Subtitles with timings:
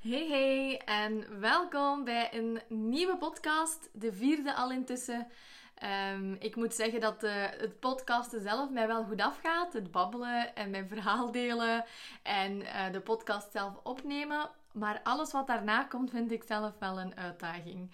[0.00, 5.26] Hey hey en welkom bij een nieuwe podcast, de vierde al intussen.
[5.74, 9.72] Ehm, ik moet zeggen dat uh, het podcasten zelf mij wel goed afgaat.
[9.72, 11.84] Het babbelen en mijn verhaal delen
[12.22, 14.50] en uh, de podcast zelf opnemen.
[14.72, 17.90] Maar alles wat daarna komt vind ik zelf wel een uitdaging.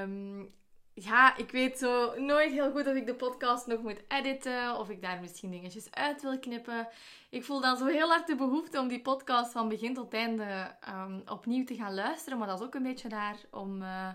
[0.00, 0.52] Um,
[0.94, 4.78] ja, ik weet zo nooit heel goed of ik de podcast nog moet editen.
[4.78, 6.88] Of ik daar misschien dingetjes uit wil knippen.
[7.30, 10.76] Ik voel dan zo heel hard de behoefte om die podcast van begin tot einde
[10.88, 12.38] um, opnieuw te gaan luisteren.
[12.38, 13.82] Maar dat is ook een beetje raar om...
[13.82, 14.08] Uh,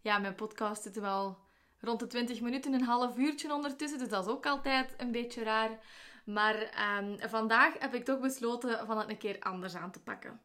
[0.00, 1.38] ja, mijn podcast zit wel
[1.80, 3.98] rond de 20 minuten, een half uurtje ondertussen.
[3.98, 5.70] Dus dat is ook altijd een beetje raar.
[6.24, 6.54] Maar
[6.98, 10.40] um, vandaag heb ik toch besloten van het een keer anders aan te pakken.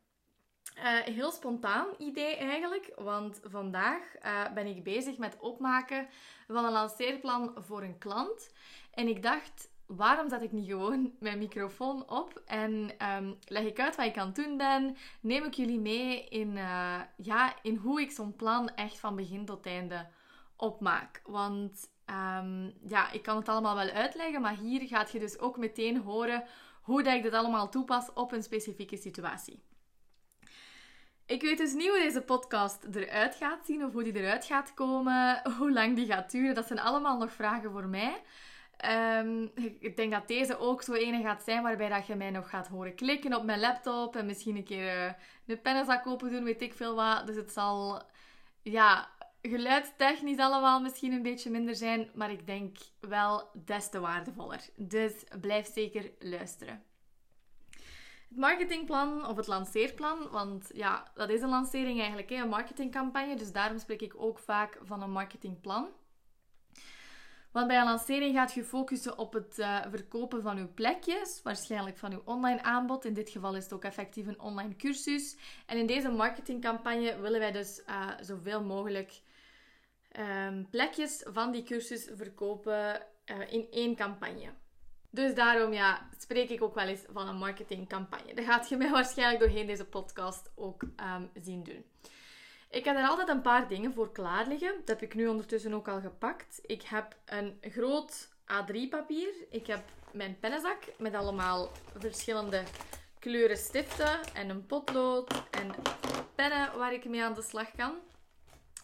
[0.78, 0.84] Uh,
[1.16, 6.08] heel spontaan idee eigenlijk, want vandaag uh, ben ik bezig met opmaken
[6.48, 8.54] van een lanceerplan voor een klant.
[8.92, 13.80] En ik dacht, waarom zet ik niet gewoon mijn microfoon op en um, leg ik
[13.80, 14.98] uit wat ik aan het doen ben?
[15.22, 19.46] Neem ik jullie mee in, uh, ja, in hoe ik zo'n plan echt van begin
[19.46, 20.08] tot einde
[20.58, 21.22] opmaak.
[21.26, 25.58] Want um, ja, ik kan het allemaal wel uitleggen, maar hier gaat je dus ook
[25.58, 26.44] meteen horen
[26.82, 29.64] hoe dat ik dit allemaal toepas op een specifieke situatie.
[31.26, 34.74] Ik weet dus niet hoe deze podcast eruit gaat zien of hoe die eruit gaat
[34.74, 36.56] komen, hoe lang die gaat duren.
[36.56, 38.22] Dat zijn allemaal nog vragen voor mij.
[39.20, 42.50] Um, ik denk dat deze ook zo ene gaat zijn waarbij dat je mij nog
[42.50, 45.16] gaat horen klikken op mijn laptop en misschien een keer
[45.46, 47.28] de pennenzak open doen, weet ik veel wat.
[47.28, 48.02] Dus het zal,
[48.62, 49.10] ja,
[49.42, 54.62] geluidstechnisch allemaal misschien een beetje minder zijn, maar ik denk wel des te waardevoller.
[54.76, 56.84] Dus blijf zeker luisteren
[58.34, 60.30] het marketingplan of het lanceerplan.
[60.32, 63.36] Want ja, dat is een lancering eigenlijk, een marketingcampagne.
[63.36, 65.88] Dus daarom spreek ik ook vaak van een marketingplan.
[67.52, 71.98] Want bij een lancering gaat je focussen op het uh, verkopen van uw plekjes, waarschijnlijk
[71.98, 73.06] van uw online aanbod.
[73.06, 75.38] In dit geval is het ook effectief een online cursus.
[75.66, 79.22] En in deze marketingcampagne willen wij dus uh, zoveel mogelijk
[80.20, 84.63] um, plekjes van die cursus verkopen uh, in één campagne.
[85.14, 88.34] Dus daarom ja, spreek ik ook wel eens van een marketingcampagne.
[88.34, 91.86] Dat gaat je mij waarschijnlijk doorheen deze podcast ook um, zien doen.
[92.70, 94.76] Ik heb er altijd een paar dingen voor klaar liggen.
[94.78, 96.60] Dat heb ik nu ondertussen ook al gepakt.
[96.66, 99.30] Ik heb een groot A3-papier.
[99.50, 102.64] Ik heb mijn pennenzak met allemaal verschillende
[103.20, 105.72] kleuren stiften en een potlood en
[106.36, 107.94] pennen waar ik mee aan de slag kan.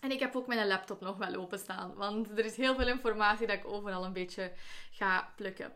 [0.01, 3.47] En ik heb ook mijn laptop nog wel openstaan, want er is heel veel informatie
[3.47, 4.51] dat ik overal een beetje
[4.91, 5.73] ga plukken.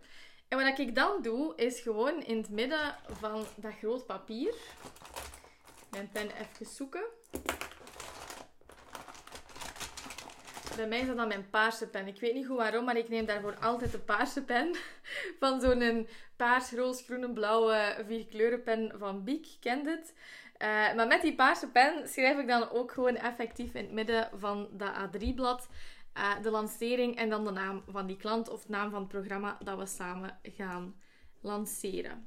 [0.53, 4.53] En wat ik dan doe, is gewoon in het midden van dat groot papier
[5.91, 7.03] mijn pen even zoeken.
[10.75, 12.07] Bij mij is dat dan mijn paarse pen.
[12.07, 14.75] Ik weet niet goed waarom, maar ik neem daarvoor altijd de paarse pen.
[15.39, 19.47] Van zo'n paars, roos, groene, blauwe vierkleurenpen van Bic.
[19.59, 20.13] Kent het?
[20.63, 24.29] Uh, maar met die paarse pen schrijf ik dan ook gewoon effectief in het midden
[24.33, 25.67] van dat A3-blad
[26.17, 29.09] uh, de lancering en dan de naam van die klant of de naam van het
[29.09, 30.95] programma dat we samen gaan
[31.41, 32.25] lanceren.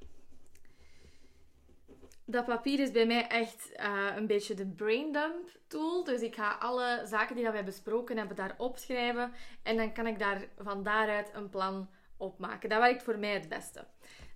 [2.25, 6.05] Dat papier is bij mij echt uh, een beetje de braindump tool.
[6.05, 9.33] Dus ik ga alle zaken die wij besproken hebben daar opschrijven.
[9.63, 12.69] En dan kan ik daar van daaruit een plan opmaken.
[12.69, 13.87] Dat werkt voor mij het beste.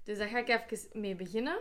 [0.05, 1.59] Dus daar ga ik even mee beginnen.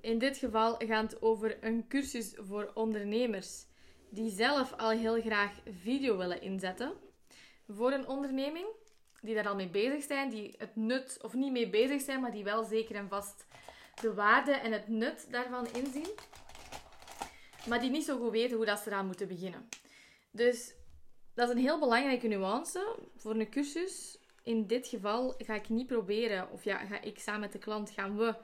[0.00, 3.66] In dit geval gaat het over een cursus voor ondernemers
[4.10, 6.92] die zelf al heel graag video willen inzetten
[7.68, 8.66] voor een onderneming,
[9.20, 12.32] die daar al mee bezig zijn, die het nut, of niet mee bezig zijn, maar
[12.32, 13.46] die wel zeker en vast
[14.00, 16.08] de waarde en het nut daarvan inzien,
[17.68, 19.68] maar die niet zo goed weten hoe dat ze eraan moeten beginnen.
[20.30, 20.74] Dus
[21.34, 24.18] dat is een heel belangrijke nuance voor een cursus.
[24.42, 27.90] In dit geval ga ik niet proberen, of ja, ga ik samen met de klant,
[27.90, 28.34] gaan we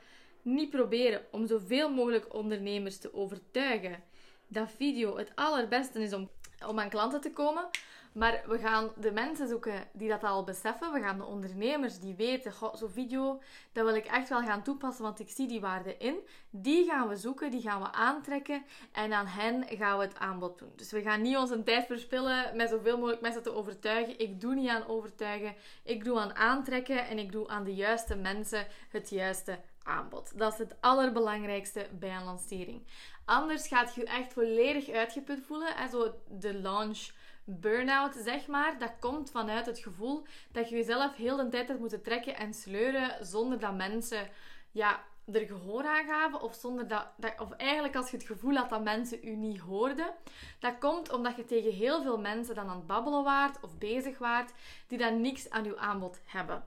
[0.42, 4.02] niet proberen om zoveel mogelijk ondernemers te overtuigen
[4.48, 6.28] dat video het allerbeste is om,
[6.66, 7.68] om aan klanten te komen.
[8.16, 10.92] Maar we gaan de mensen zoeken die dat al beseffen.
[10.92, 13.40] We gaan de ondernemers die weten, zo'n video,
[13.72, 16.14] dat wil ik echt wel gaan toepassen, want ik zie die waarde in.
[16.50, 20.58] Die gaan we zoeken, die gaan we aantrekken en aan hen gaan we het aanbod
[20.58, 20.72] doen.
[20.76, 24.18] Dus we gaan niet onze tijd verspillen met zoveel mogelijk mensen te overtuigen.
[24.18, 28.16] Ik doe niet aan overtuigen, ik doe aan aantrekken en ik doe aan de juiste
[28.16, 30.38] mensen het juiste aanbod.
[30.38, 32.82] Dat is het allerbelangrijkste bij een lancering.
[33.26, 35.76] Anders gaat je echt volledig uitgeput voelen.
[35.76, 37.10] En zo de launch
[37.44, 41.80] burn-out, zeg maar, dat komt vanuit het gevoel dat je jezelf heel de tijd hebt
[41.80, 44.28] moeten trekken en sleuren zonder dat mensen
[44.70, 46.40] ja, er gehoor aan gaven.
[46.40, 49.60] Of, zonder dat, dat, of eigenlijk als je het gevoel had dat mensen u niet
[49.60, 50.14] hoorden.
[50.58, 54.18] Dat komt omdat je tegen heel veel mensen dan aan het babbelen waart of bezig
[54.18, 54.52] waart
[54.86, 56.64] die dan niks aan uw aanbod hebben.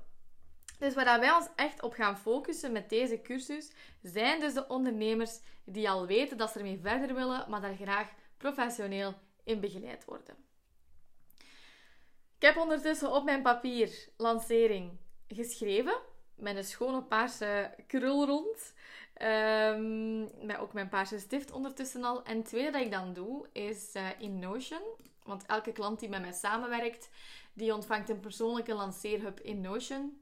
[0.79, 3.71] Dus waar wij ons echt op gaan focussen met deze cursus,
[4.01, 8.09] zijn dus de ondernemers die al weten dat ze ermee verder willen, maar daar graag
[8.37, 10.35] professioneel in begeleid worden.
[12.35, 14.97] Ik heb ondertussen op mijn papier lancering
[15.27, 15.95] geschreven,
[16.35, 18.73] met een schone paarse krul rond.
[19.21, 22.23] Um, met ook mijn paarse stift ondertussen al.
[22.23, 24.81] En het tweede dat ik dan doe, is uh, in Notion.
[25.23, 27.09] Want elke klant die met mij samenwerkt,
[27.53, 30.21] die ontvangt een persoonlijke lanceerhub in Notion.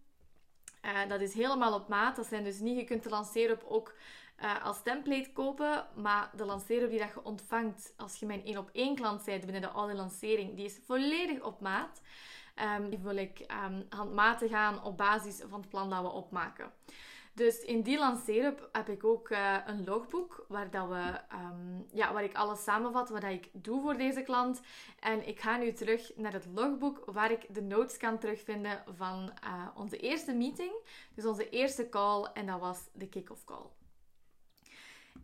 [0.87, 2.15] Uh, dat is helemaal op maat.
[2.15, 3.93] Dat zijn dus niet, je kunt de lanceerhub ook
[4.43, 5.87] uh, als template kopen.
[5.95, 9.43] Maar de lanceerhub die dat je ontvangt als je mijn één op één klant bent
[9.43, 12.01] binnen de oude lancering, die is volledig op maat.
[12.77, 16.71] Um, die wil ik um, handmatig gaan op basis van het plan dat we opmaken.
[17.37, 22.13] Dus in die lanceerhub heb ik ook uh, een logboek waar, dat we, um, ja,
[22.13, 24.61] waar ik alles samenvat wat ik doe voor deze klant.
[24.99, 29.31] En ik ga nu terug naar het logboek waar ik de notes kan terugvinden van
[29.43, 30.71] uh, onze eerste meeting.
[31.15, 33.65] Dus onze eerste call en dat was de kick-off call.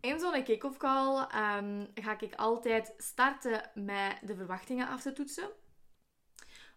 [0.00, 5.50] In zo'n kick-off call um, ga ik altijd starten met de verwachtingen af te toetsen.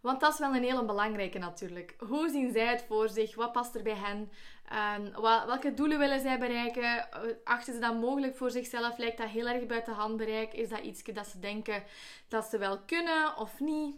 [0.08, 1.96] Want dat is wel een hele belangrijke natuurlijk.
[2.00, 3.36] Hoe zien zij het voor zich?
[3.36, 4.32] Wat past er bij hen?
[5.02, 5.12] Um,
[5.48, 7.10] welke doelen willen zij bereiken?
[7.44, 8.98] Achten ze dat mogelijk voor zichzelf?
[8.98, 10.54] Lijkt dat heel erg buiten handbereik?
[10.54, 11.84] Is dat iets dat ze denken
[12.28, 13.96] dat ze wel kunnen of niet?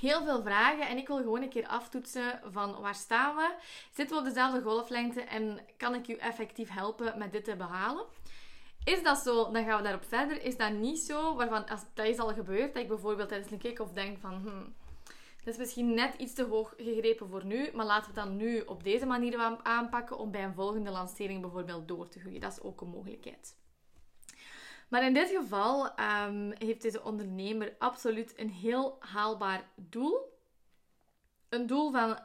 [0.00, 3.54] Heel veel vragen en ik wil gewoon een keer aftoetsen van waar staan we?
[3.92, 8.04] Zitten we op dezelfde golflengte en kan ik u effectief helpen met dit te behalen?
[8.84, 10.42] Is dat zo, dan gaan we daarop verder.
[10.42, 13.58] Is dat niet zo, waarvan als, dat is al gebeurd, dat ik bijvoorbeeld tijdens een
[13.58, 14.32] kick-off denk van...
[14.32, 14.74] Hmm,
[15.48, 18.60] dat is misschien net iets te hoog gegrepen voor nu, maar laten we dan nu
[18.60, 22.40] op deze manier aanpakken om bij een volgende lancering bijvoorbeeld door te groeien.
[22.40, 23.56] Dat is ook een mogelijkheid.
[24.88, 30.38] Maar in dit geval um, heeft deze ondernemer absoluut een heel haalbaar doel.
[31.48, 32.18] Een doel van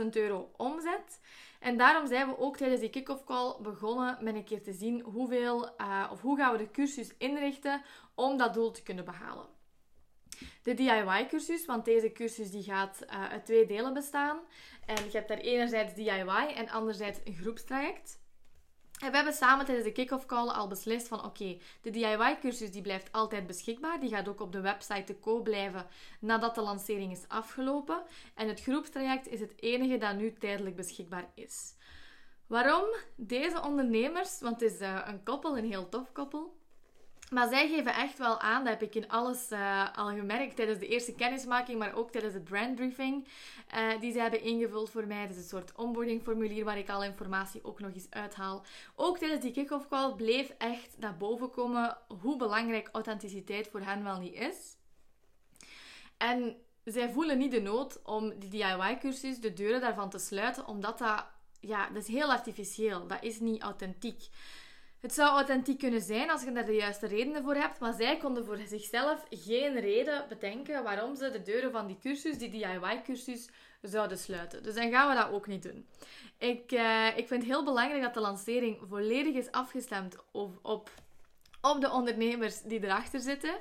[0.00, 1.20] 10.000 euro omzet.
[1.60, 5.00] En daarom zijn we ook tijdens die kick-off call begonnen met een keer te zien
[5.00, 7.82] hoeveel, uh, of hoe gaan we de cursus inrichten
[8.14, 9.57] om dat doel te kunnen behalen
[10.68, 14.38] de DIY-cursus, want deze cursus die gaat uh, uit twee delen bestaan.
[14.86, 18.20] En je hebt daar enerzijds DIY en anderzijds een groepstraject.
[19.00, 22.82] En we hebben samen tijdens de kick-off call al beslist van oké, de DIY-cursus die
[22.82, 24.00] blijft altijd beschikbaar.
[24.00, 25.86] Die gaat ook op de website te koop blijven
[26.20, 28.02] nadat de lancering is afgelopen.
[28.34, 31.74] En het groepstraject is het enige dat nu tijdelijk beschikbaar is.
[32.46, 32.84] Waarom?
[33.16, 36.57] Deze ondernemers, want het is uh, een koppel, een heel tof koppel.
[37.30, 40.78] Maar zij geven echt wel aan, dat heb ik in alles uh, al gemerkt tijdens
[40.78, 43.28] de eerste kennismaking, maar ook tijdens de brandbriefing
[43.74, 45.26] uh, die ze hebben ingevuld voor mij.
[45.26, 48.64] Dat is een soort onboardingformulier waar ik al informatie ook nog eens uithaal.
[48.94, 54.04] Ook tijdens die kick-off call bleef echt naar boven komen hoe belangrijk authenticiteit voor hen
[54.04, 54.76] wel niet is.
[56.16, 60.98] En zij voelen niet de nood om die DIY-cursus, de deuren daarvan te sluiten, omdat
[60.98, 61.26] dat,
[61.60, 63.06] ja, dat is heel artificieel.
[63.06, 64.28] Dat is niet authentiek.
[65.00, 68.16] Het zou authentiek kunnen zijn als je daar de juiste redenen voor hebt, maar zij
[68.16, 73.48] konden voor zichzelf geen reden bedenken waarom ze de deuren van die cursus, die DIY-cursus,
[73.82, 74.62] zouden sluiten.
[74.62, 75.86] Dus dan gaan we dat ook niet doen.
[76.38, 80.90] Ik, uh, ik vind het heel belangrijk dat de lancering volledig is afgestemd op, op,
[81.60, 83.54] op de ondernemers die erachter zitten.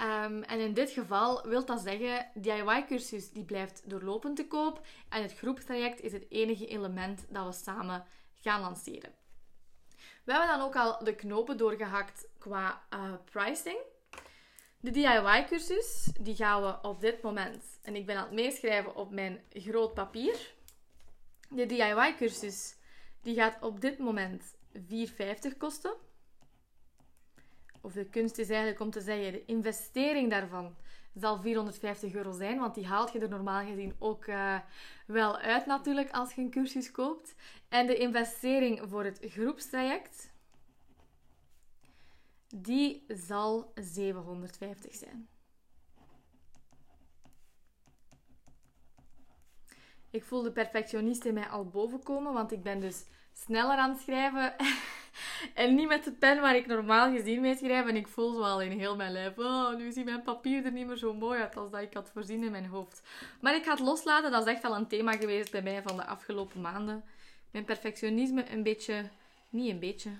[0.00, 5.22] Um, en in dit geval wil dat zeggen, DIY-cursus die blijft doorlopend te koop en
[5.22, 8.04] het groepstraject is het enige element dat we samen
[8.40, 9.21] gaan lanceren.
[10.24, 13.78] We hebben dan ook al de knopen doorgehakt qua uh, pricing.
[14.80, 19.10] De DIY-cursus, die gaan we op dit moment, en ik ben aan het meeschrijven op
[19.10, 20.54] mijn groot papier.
[21.48, 22.74] De DIY-cursus,
[23.20, 25.94] die gaat op dit moment 4,50 kosten.
[27.80, 30.76] Of de kunst is eigenlijk om te zeggen, de investering daarvan
[31.14, 34.58] zal 450 euro zijn, want die haalt je er normaal gezien ook uh,
[35.06, 37.34] wel uit natuurlijk als je een cursus koopt.
[37.68, 40.32] En de investering voor het groepstraject,
[42.54, 45.28] die zal 750 zijn.
[50.10, 53.90] Ik voel de perfectionist in mij al boven komen, want ik ben dus sneller aan
[53.90, 54.54] het schrijven.
[55.54, 57.86] en niet met de pen waar ik normaal gezien mee schrijf.
[57.86, 59.38] En ik voel zo al in heel mijn lijf.
[59.38, 62.10] Oh, nu ziet mijn papier er niet meer zo mooi uit als dat ik had
[62.12, 63.02] voorzien in mijn hoofd.
[63.40, 64.30] Maar ik ga het loslaten.
[64.30, 67.04] Dat is echt al een thema geweest bij mij van de afgelopen maanden.
[67.50, 69.10] Mijn perfectionisme een beetje,
[69.48, 70.10] niet een beetje,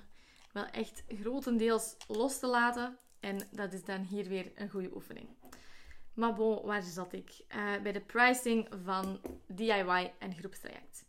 [0.53, 2.99] wel echt grotendeels los te laten.
[3.21, 5.29] En dat is dan hier weer een goede oefening.
[6.15, 7.31] Maar bon, waar zat ik?
[7.49, 11.05] Uh, bij de pricing van DIY en groepstraject.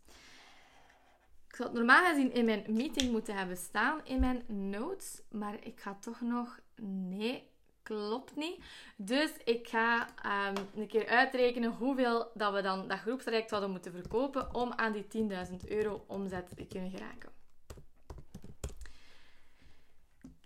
[1.54, 5.22] Ik zou het normaal gezien in mijn meeting moeten hebben staan, in mijn notes.
[5.32, 6.60] Maar ik ga toch nog...
[6.82, 7.50] Nee,
[7.84, 8.64] klopt niet.
[8.98, 13.92] Dus ik ga ehm, een keer uitrekenen hoeveel dat we dan dat groepstraject zouden moeten
[13.92, 17.30] verkopen om aan die 10.000 euro omzet te kunnen geraken.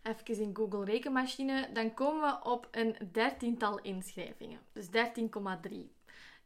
[0.01, 4.59] Even in Google Rekenmachine, dan komen we op een dertiental inschrijvingen.
[4.73, 5.96] Dus 13,3.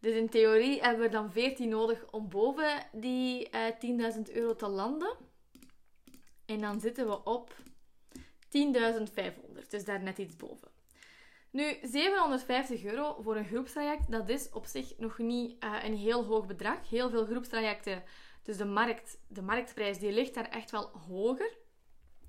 [0.01, 4.55] Dus in theorie hebben we dan 14 nodig om boven die uh, eh, 10.000 euro
[4.55, 5.15] te landen.
[6.45, 7.55] En dan zitten we op
[8.17, 10.67] 10.500, dus daar net iets boven.
[11.51, 16.25] Nu, 750 euro voor een groepstraject, dat is op zich nog niet uh, een heel
[16.25, 16.89] hoog bedrag.
[16.89, 18.03] Heel veel groepstrajecten,
[18.43, 21.57] dus de, markt, de marktprijs, die ligt daar echt wel hoger.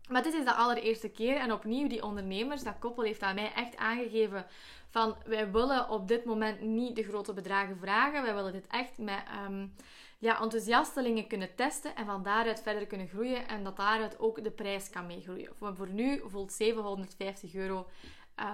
[0.09, 3.53] Maar dit is de allereerste keer en opnieuw die ondernemers, dat koppel heeft aan mij
[3.53, 4.47] echt aangegeven
[4.89, 8.23] van wij willen op dit moment niet de grote bedragen vragen.
[8.23, 9.75] Wij willen dit echt met um,
[10.19, 14.51] ja, enthousiastelingen kunnen testen en van daaruit verder kunnen groeien en dat daaruit ook de
[14.51, 15.51] prijs kan meegroeien.
[15.59, 17.87] Voor, nu voelt 750 euro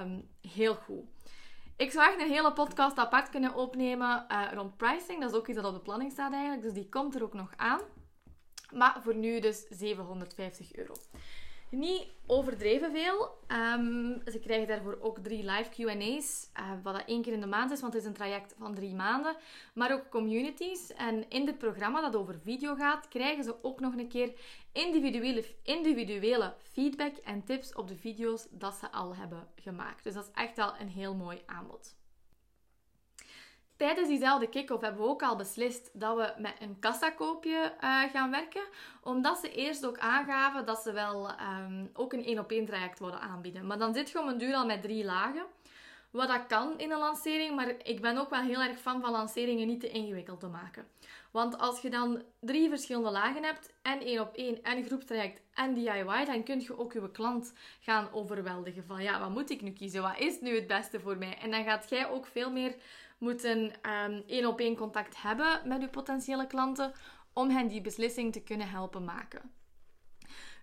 [0.01, 1.05] um, heel goed.
[1.77, 5.21] Ik zou echt een hele podcast apart kunnen opnemen uh, rond pricing.
[5.21, 7.35] Dat is ook iets dat op de planning staat eigenlijk, dus die komt er ook
[7.35, 7.81] nog aan.
[8.73, 10.95] Maar voor nu dus 750 euro.
[11.71, 13.39] Niet overdreven veel.
[13.49, 17.47] Um, ze krijgen daarvoor ook drie live QA's, uh, wat dat één keer in de
[17.47, 19.37] maand is, want het is een traject van drie maanden.
[19.75, 20.93] Maar ook communities.
[20.93, 24.33] En in dit programma dat over video gaat, krijgen ze ook nog een keer
[24.73, 30.05] individuele, individuele feedback en tips op de video's dat ze al hebben gemaakt.
[30.05, 31.98] Dus dat is echt wel een heel mooi aanbod.
[33.79, 38.31] Tijdens diezelfde kick-off hebben we ook al beslist dat we met een kassakoopje uh, gaan
[38.31, 38.63] werken.
[39.03, 42.99] Omdat ze eerst ook aangaven dat ze wel ehm, ook een één op één traject
[42.99, 43.67] willen aanbieden.
[43.67, 45.43] Maar dan zit je om een duur al met drie lagen.
[46.11, 49.11] Wat dat kan in een lancering, maar ik ben ook wel heel erg fan van
[49.11, 50.87] lanceringen niet te ingewikkeld te maken.
[51.31, 55.75] Want als je dan drie verschillende lagen hebt, en één op één, en groepstraject, en
[55.75, 58.85] DIY, dan kun je ook je klant gaan overweldigen.
[58.85, 60.03] Van ja, wat moet ik nu kiezen?
[60.03, 61.39] Wat is nu het beste voor mij?
[61.39, 62.75] En dan gaat jij ook veel meer
[63.19, 66.93] moeten um, één op één contact hebben met uw potentiële klanten
[67.33, 69.53] om hen die beslissing te kunnen helpen maken.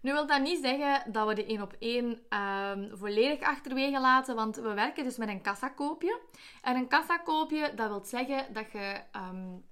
[0.01, 2.05] Nu wil dat niet zeggen dat we de één op één
[2.39, 6.19] um, volledig achterwege laten, want we werken dus met een kassakoopje.
[6.61, 9.65] En een kassakoopje, dat wil zeggen dat je um,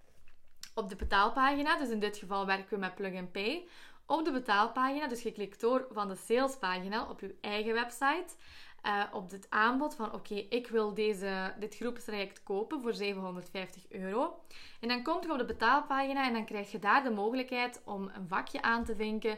[0.76, 3.68] op de betaalpagina, dus in dit geval werken we met Plug and Pay,
[4.06, 8.36] op de betaalpagina, dus je klikt door van de salespagina op je eigen website,
[8.84, 14.40] uh, op het aanbod van oké, ik wil deze, dit groepstraject kopen voor 750 euro.
[14.80, 18.12] En dan komt je op de betaalpagina en dan krijg je daar de mogelijkheid om
[18.14, 19.38] een vakje aan te vinken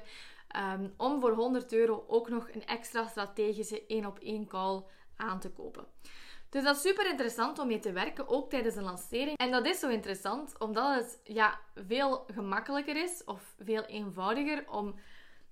[0.74, 4.84] um, om voor 100 euro ook nog een extra strategische 1 op 1 call
[5.16, 5.86] aan te kopen.
[6.50, 9.38] Dus dat is super interessant om mee te werken, ook tijdens een lancering.
[9.38, 14.96] En dat is zo interessant omdat het ja, veel gemakkelijker is of veel eenvoudiger om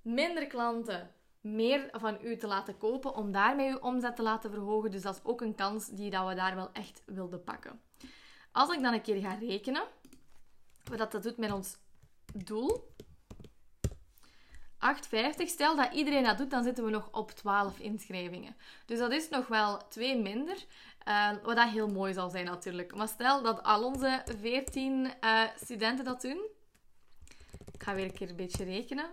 [0.02, 1.10] minder klanten
[1.44, 4.90] meer van u te laten kopen, om daarmee uw omzet te laten verhogen.
[4.90, 7.80] Dus dat is ook een kans die dat we daar wel echt wilden pakken.
[8.52, 9.82] Als ik dan een keer ga rekenen,
[10.84, 11.76] wat dat doet met ons
[12.34, 12.92] doel,
[14.84, 15.46] 8,50.
[15.46, 18.56] Stel dat iedereen dat doet, dan zitten we nog op 12 inschrijvingen.
[18.86, 20.64] Dus dat is nog wel twee minder.
[21.08, 22.94] Uh, wat dat heel mooi zal zijn natuurlijk.
[22.94, 26.48] Maar stel dat al onze 14 uh, eh, studenten dat doen.
[27.72, 29.10] Ik ga weer een keer een beetje rekenen.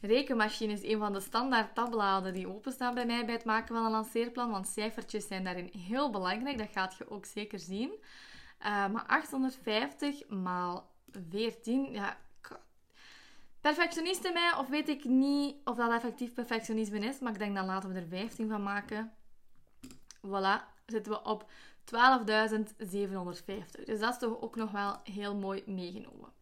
[0.00, 3.84] Rekenmachine is een van de standaard tabbladen die openstaan bij mij bij het maken van
[3.84, 4.50] een lanceerplan.
[4.50, 6.58] Want cijfertjes zijn daarin heel belangrijk.
[6.58, 7.90] Dat gaat je ook zeker zien.
[7.90, 10.90] Uh, maar 850 maal
[11.28, 12.16] 14, ja,
[13.60, 17.66] perfectionist mij, of weet ik niet of dat effectief perfectionisme is, maar ik denk dan
[17.66, 19.12] laten we er 15 van maken.
[20.26, 21.50] Voilà, zitten we op
[21.84, 21.96] 12.750.
[23.84, 26.35] Dus dat is toch ook nog wel heel mooi meegenomen.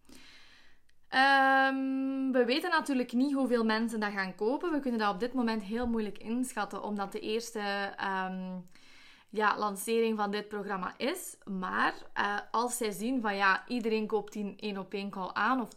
[1.15, 4.73] Um, we weten natuurlijk niet hoeveel mensen dat gaan kopen.
[4.73, 7.61] We kunnen dat op dit moment heel moeilijk inschatten, omdat de eerste
[8.01, 8.67] um,
[9.31, 11.37] ja, lancering van dit programma is.
[11.45, 15.61] Maar uh, als zij zien van ja, iedereen koopt die één op één call aan,
[15.61, 15.75] of 80%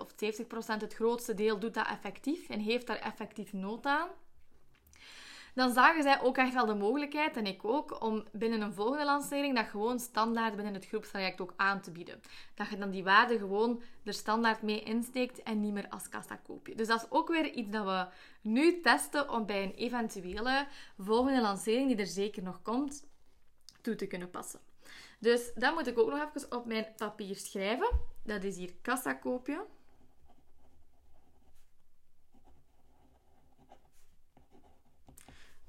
[0.00, 4.08] of 70%, het grootste deel doet dat effectief en heeft daar effectief nood aan,
[5.54, 9.04] dan zagen zij ook echt wel de mogelijkheid, en ik ook, om binnen een volgende
[9.04, 12.20] lancering dat gewoon standaard binnen het groepstraject ook aan te bieden.
[12.54, 16.36] Dat je dan die waarde gewoon er standaard mee insteekt en niet meer als kassa
[16.36, 16.74] koopje.
[16.74, 18.06] Dus dat is ook weer iets dat we
[18.40, 20.66] nu testen om bij een eventuele
[20.98, 23.06] volgende lancering, die er zeker nog komt,
[23.80, 24.60] toe te kunnen passen.
[25.18, 27.88] Dus dat moet ik ook nog even op mijn papier schrijven.
[28.24, 29.64] Dat is hier kassa koopje.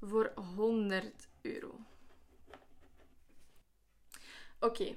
[0.05, 1.79] Voor 100 euro.
[4.59, 4.95] Oké.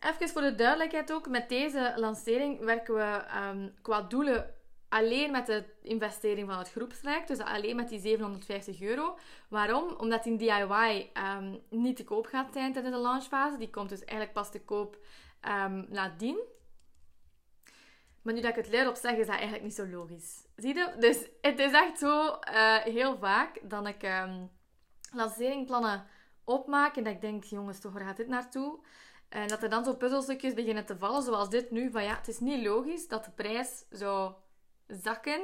[0.00, 1.28] Even voor de duidelijkheid ook.
[1.28, 4.54] Met deze lancering werken we um, qua doelen
[4.88, 9.18] alleen met de investering van het groepstraject, dus alleen met die 750 euro.
[9.48, 9.94] Waarom?
[9.98, 13.58] Omdat die DIY ehm, niet te koop gaat zijn tijdens de launchfase.
[13.58, 14.96] Die komt dus eigenlijk pas te koop
[15.48, 16.38] um, nadien.
[18.22, 20.46] Maar nu dat ik het luid op zeg, is dat eigenlijk niet zo logisch.
[20.56, 20.94] Zie je?
[20.98, 24.50] Dus het is echt zo uh, heel vaak dat ik um,
[25.12, 26.06] lanceringplannen
[26.44, 28.78] opmaak en dat ik denk, jongens, toch, waar gaat dit naartoe?
[29.28, 31.90] En dat er dan zo puzzelstukjes beginnen te vallen, zoals dit nu.
[31.90, 34.32] Van ja, het is niet logisch dat de prijs zou
[34.86, 35.40] zakken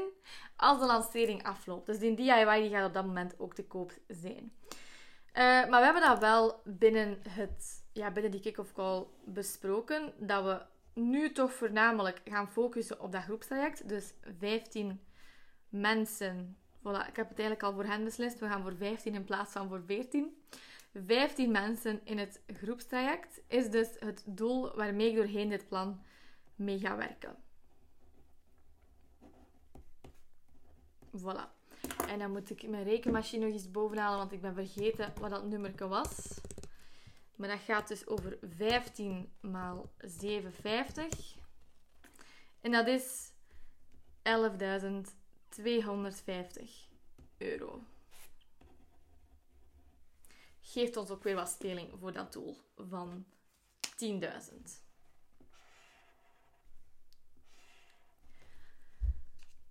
[0.57, 1.87] als de lancering afloopt.
[1.87, 4.53] Dus die DIY die gaat op dat moment ook te koop zijn.
[5.29, 10.13] Uh, maar we hebben dat wel binnen, het, ja, binnen die kick-off call besproken.
[10.17, 10.61] Dat we
[10.99, 13.89] nu toch voornamelijk gaan focussen op dat groepstraject.
[13.89, 15.01] Dus 15
[15.69, 16.57] mensen.
[16.79, 18.39] Voilà, ik heb het eigenlijk al voor hen beslist.
[18.39, 20.43] We gaan voor 15 in plaats van voor 14.
[21.07, 26.03] 15 mensen in het groepstraject is dus het doel waarmee ik doorheen dit plan
[26.55, 27.37] mee ga werken.
[31.17, 31.57] Voilà.
[32.09, 35.47] En dan moet ik mijn rekenmachine nog eens bovenhalen, want ik ben vergeten wat dat
[35.47, 36.41] nummerke was.
[37.39, 41.37] Maar dat gaat dus over 15 maal 57.
[42.61, 43.33] En dat is
[44.23, 44.33] 11.250
[47.37, 47.83] euro.
[50.61, 53.27] Geeft ons ook weer wat speling voor dat doel van
[53.81, 54.19] 10.000.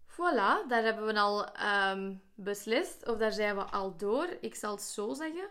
[0.07, 1.59] Voilà, daar hebben we al
[1.91, 3.07] um, beslist.
[3.07, 4.37] Of daar zijn we al door.
[4.41, 5.49] Ik zal het zo zeggen.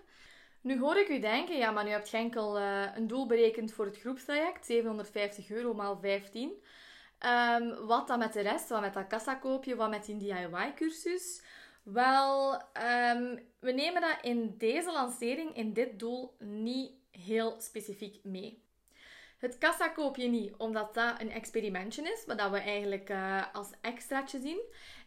[0.67, 3.73] Nu hoor ik u denken, ja, maar nu heb je enkel uh, een doel berekend
[3.73, 4.67] voor het groepstraject.
[4.67, 6.53] 750 euro maal 15.
[7.21, 8.69] Um, wat dan met de rest?
[8.69, 9.77] Wat met dat kassakoopje?
[9.77, 11.43] Wat met die DIY-cursus?
[11.83, 18.63] Wel, um, we nemen dat in deze lancering, in dit doel, niet heel specifiek mee.
[19.37, 23.43] Het kassa koop je niet, omdat dat een experimentje is, wat dat we eigenlijk uh,
[23.53, 24.61] als extraatje zien.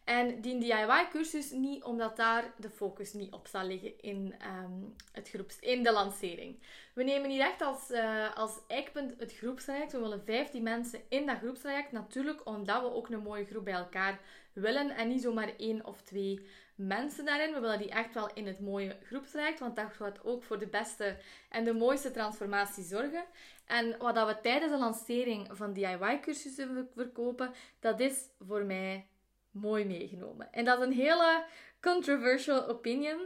[0.04, 5.30] En die DIY-cursus niet, omdat daar de focus niet op zal liggen in, um, het
[5.30, 6.60] groeps, in de lancering.
[6.94, 9.92] We nemen niet echt als, uh, als eikpunt het groepstraject.
[9.92, 11.92] We willen 15 mensen in dat groepstraject.
[11.92, 14.20] Natuurlijk omdat we ook een mooie groep bij elkaar
[14.60, 17.54] willen en niet zomaar één of twee mensen daarin.
[17.54, 20.68] We willen die echt wel in het mooie groepstraject, want dat gaat ook voor de
[20.68, 21.18] beste
[21.50, 23.24] en de mooiste transformatie zorgen.
[23.66, 29.08] En wat dat we tijdens de lancering van DIY-cursussen verkopen, dat is voor mij
[29.52, 30.52] mooi meegenomen.
[30.52, 31.46] En dat is een hele
[31.82, 33.20] controversial opinion.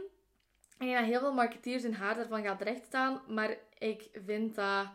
[0.78, 4.88] En dat heel veel marketeers hun haar daarvan gaat rechtstaan, maar ik vind dat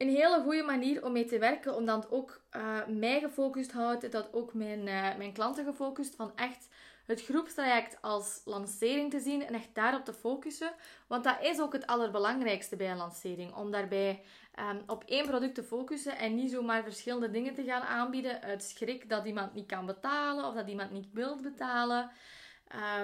[0.00, 4.12] een hele goede manier om mee te werken, omdat het ook uh, mij gefocust houdt,
[4.12, 6.68] dat ook mijn, uh, mijn klanten gefocust, van echt
[7.06, 10.72] het groepstraject als lancering te zien en echt daarop te focussen.
[11.06, 13.54] Want dat is ook het allerbelangrijkste bij een lancering.
[13.54, 14.22] Om daarbij
[14.58, 18.62] um, op één product te focussen en niet zomaar verschillende dingen te gaan aanbieden uit
[18.62, 22.10] schrik dat iemand niet kan betalen of dat iemand niet wil betalen.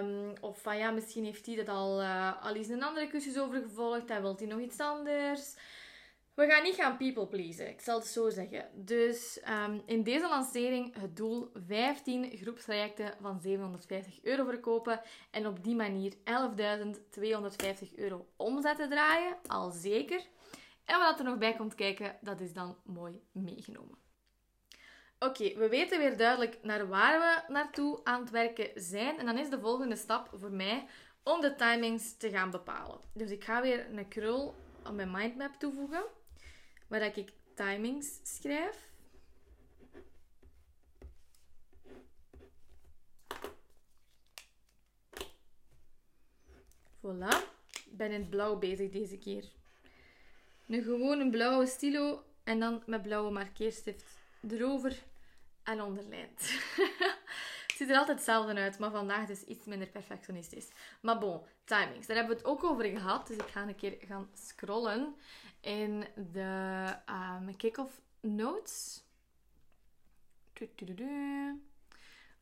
[0.00, 3.38] Um, of van ja, misschien heeft hij dat al, uh, al eens een andere cursus
[3.38, 5.56] over gevolgd en wil hij nog iets anders.
[6.36, 8.68] We gaan niet gaan people pleasen, ik zal het zo zeggen.
[8.74, 15.64] Dus um, in deze lancering het doel 15 groepstrajecten van 750 euro verkopen en op
[15.64, 16.18] die manier 11.250
[17.94, 20.26] euro omzet te draaien, al zeker.
[20.84, 23.98] En wat er nog bij komt kijken, dat is dan mooi meegenomen.
[25.18, 29.18] Oké, we weten weer duidelijk naar waar we naartoe aan het werken zijn.
[29.18, 30.86] En dan is de volgende stap voor mij
[31.22, 33.00] om de timings te gaan bepalen.
[33.12, 36.04] Dus ik ga weer een krul op mijn mindmap toevoegen
[36.86, 38.84] waar ik timings schrijf.
[47.00, 47.54] Voilà.
[47.84, 49.44] Ik ben in het blauw bezig deze keer.
[50.66, 54.04] Nu gewoon een blauwe stilo en dan met blauwe markeerstift
[54.48, 55.02] erover
[55.62, 56.40] en onderlijnd.
[57.76, 60.68] ziet er altijd hetzelfde uit, maar vandaag is iets minder perfectionistisch.
[61.00, 62.06] Maar bon, timings.
[62.06, 65.14] Daar hebben we het ook over gehad, dus ik ga een keer gaan scrollen
[65.60, 69.04] in de um, kick-off notes.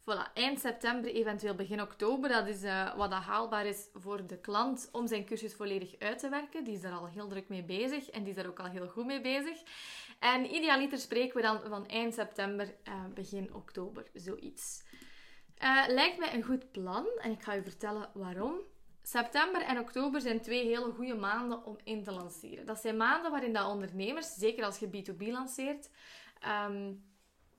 [0.04, 2.28] Voilà, eind september, eventueel begin oktober.
[2.28, 6.28] Dat is uh, wat haalbaar is voor de klant om zijn cursus volledig uit te
[6.28, 6.64] werken.
[6.64, 8.88] Die is daar al heel druk mee bezig en die is daar ook al heel
[8.88, 9.62] goed mee bezig.
[10.18, 14.82] En idealiter spreken we dan van eind september, uh, begin oktober, zoiets.
[15.62, 18.54] Uh, lijkt mij een goed plan en ik ga u vertellen waarom.
[19.02, 22.66] September en oktober zijn twee hele goede maanden om in te lanceren.
[22.66, 25.90] Dat zijn maanden waarin dat ondernemers, zeker als je B2B lanceert,
[26.68, 27.04] um,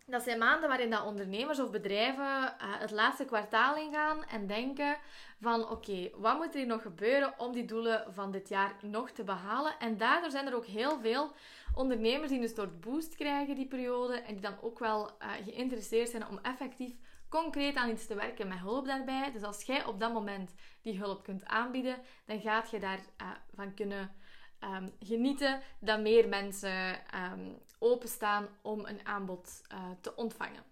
[0.08, 4.98] dat zijn maanden waarin dat ondernemers of bedrijven uh, het laatste kwartaal ingaan en denken
[5.42, 9.24] van oké, wat moet er nog gebeuren om die doelen van dit jaar nog te
[9.24, 9.80] behalen?
[9.80, 11.32] En daardoor zijn er ook heel veel
[11.76, 16.10] ondernemers die een soort boost krijgen die periode en die dan ook wel uh, geïnteresseerd
[16.10, 16.94] zijn om effectief
[17.42, 19.32] concreet aan iets te werken met hulp daarbij.
[19.32, 23.28] Dus als jij op dat moment die hulp kunt aanbieden, dan gaat je daarvan uh,
[23.54, 24.12] van kunnen
[24.60, 30.64] um, genieten dat meer mensen um, openstaan om een aanbod uh, te ontvangen.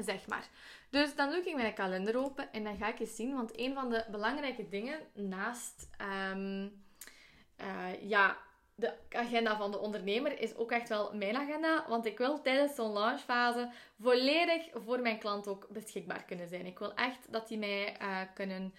[0.00, 0.48] Zeg maar.
[0.90, 3.34] Dus dan doe ik mijn kalender open en dan ga ik eens zien.
[3.34, 5.90] Want een van de belangrijke dingen naast
[6.30, 6.82] um,
[7.60, 8.36] uh, ja,
[8.80, 11.84] de agenda van de ondernemer is ook echt wel mijn agenda.
[11.88, 16.66] Want ik wil tijdens zo'n launchfase volledig voor mijn klant ook beschikbaar kunnen zijn.
[16.66, 18.74] Ik wil echt dat die mij uh, kunnen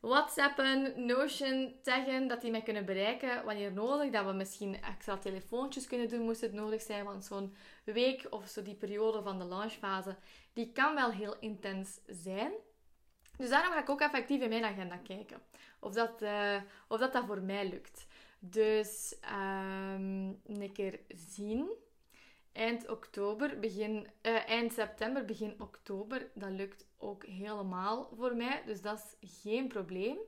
[0.00, 4.10] WhatsAppen, Notion, taggen, dat die mij kunnen bereiken wanneer nodig.
[4.10, 7.04] Dat we misschien extra telefoontjes kunnen doen, moest het nodig zijn.
[7.04, 10.16] Want zo'n week of zo die periode van de launchfase,
[10.52, 12.52] die kan wel heel intens zijn.
[13.36, 15.42] Dus daarom ga ik ook effectief in mijn agenda kijken.
[15.80, 16.56] Of dat, uh,
[16.88, 18.06] of dat, dat voor mij lukt.
[18.50, 21.70] Dus um, een keer zien.
[22.52, 26.30] Eind oktober, begin, uh, eind september, begin oktober.
[26.34, 28.62] Dat lukt ook helemaal voor mij.
[28.66, 30.18] Dus dat is geen probleem.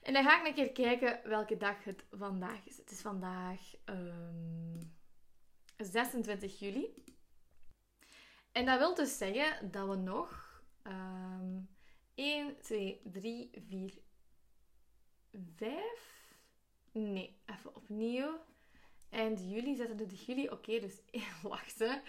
[0.00, 2.76] En dan ga ik een keer kijken welke dag het vandaag is.
[2.76, 4.78] Het is vandaag um,
[5.76, 7.04] ehm, 26 juli.
[8.52, 11.68] En dat wil dus zeggen dat we nog um,
[12.14, 13.98] 1, 2, 3, 4,
[15.56, 16.15] 5.
[16.98, 18.40] Nee, even opnieuw.
[19.10, 20.44] Eind juli, 26 juli.
[20.44, 21.02] Oké, okay, dus
[21.42, 22.00] wacht hè.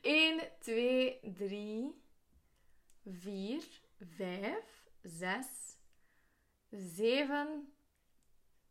[0.00, 1.94] 1, 2, 3,
[3.04, 3.62] 4,
[4.16, 4.54] 5,
[5.02, 5.46] 6,
[6.70, 7.72] 7,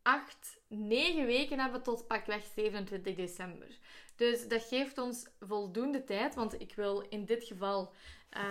[0.02, 3.78] 8, 9 weken hebben tot pakweg 27 december.
[4.14, 7.92] Dus dat geeft ons voldoende tijd, want ik wil in dit geval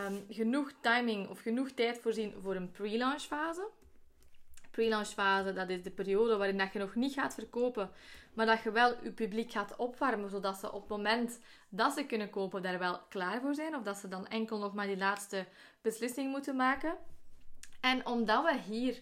[0.08, 3.70] um, genoeg timing of genoeg tijd voorzien voor een pre-launch fase.
[4.76, 7.90] Pre-launch fase, dat is de periode waarin dat je nog niet gaat verkopen,
[8.34, 12.06] maar dat je wel je publiek gaat opwarmen, zodat ze op het moment dat ze
[12.06, 14.98] kunnen kopen daar wel klaar voor zijn, of dat ze dan enkel nog maar die
[14.98, 15.46] laatste
[15.82, 16.96] beslissing moeten maken.
[17.82, 19.02] En omdat we hier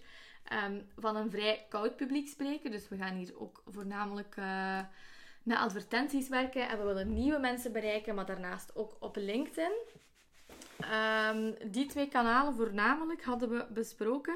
[0.66, 4.80] um, van een vrij koud publiek spreken, dus we gaan hier ook voornamelijk uh,
[5.44, 9.74] met advertenties werken en we willen nieuwe mensen bereiken, maar daarnaast ook op LinkedIn.
[11.32, 14.36] Um, die twee kanalen voornamelijk hadden we besproken.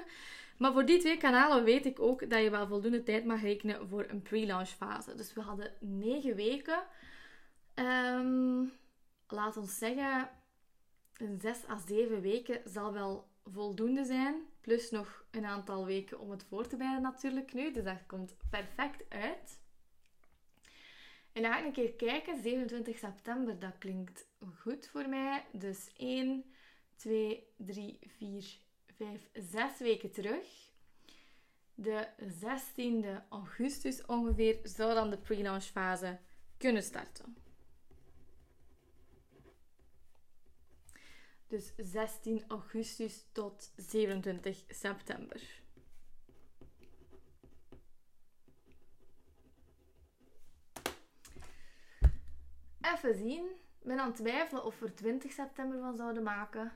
[0.57, 3.87] Maar voor die twee kanalen weet ik ook dat je wel voldoende tijd mag rekenen
[3.87, 5.15] voor een pre-launch fase.
[5.15, 6.83] Dus we hadden negen weken.
[7.75, 8.71] Um,
[9.27, 10.29] laat ons zeggen,
[11.17, 14.35] een zes à zeven weken zal wel voldoende zijn.
[14.61, 17.71] Plus nog een aantal weken om het voor te bereiden natuurlijk nu.
[17.71, 19.59] Dus dat komt perfect uit.
[21.33, 22.41] En dan ga ik een keer kijken.
[22.41, 24.27] 27 september, dat klinkt
[24.59, 25.45] goed voor mij.
[25.51, 26.43] Dus 1,
[26.95, 28.57] 2, 3, 4,
[28.97, 30.71] 5, 6 weken terug.
[31.75, 36.19] De 16e augustus ongeveer zou dan de pre-launch fase
[36.57, 37.37] kunnen starten.
[41.47, 45.61] Dus 16 augustus tot 27 september.
[52.81, 53.45] Even zien.
[53.79, 56.71] Ik ben aan het twijfelen of we er 20 september van zouden maken.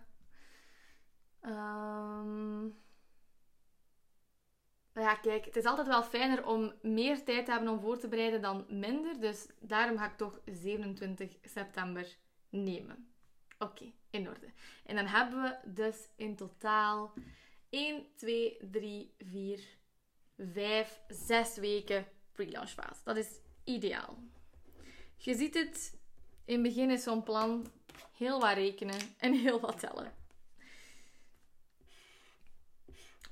[1.46, 2.80] Um...
[4.94, 8.08] ja, kijk, het is altijd wel fijner om meer tijd te hebben om voor te
[8.08, 9.20] bereiden dan minder.
[9.20, 12.18] Dus daarom ga ik toch 27 september
[12.50, 13.14] nemen.
[13.60, 14.48] Oké, in orde.
[14.86, 17.14] En dan hebben we dus in totaal
[17.70, 19.64] 1, 2, 3, 4,
[20.38, 23.02] 5, 6 weken pre-launch fase.
[23.04, 24.18] Dat is ideaal.
[25.18, 26.00] Je ziet het,
[26.46, 27.72] in het begin is zo'n plan
[28.18, 30.21] heel wat rekenen en heel wat tellen.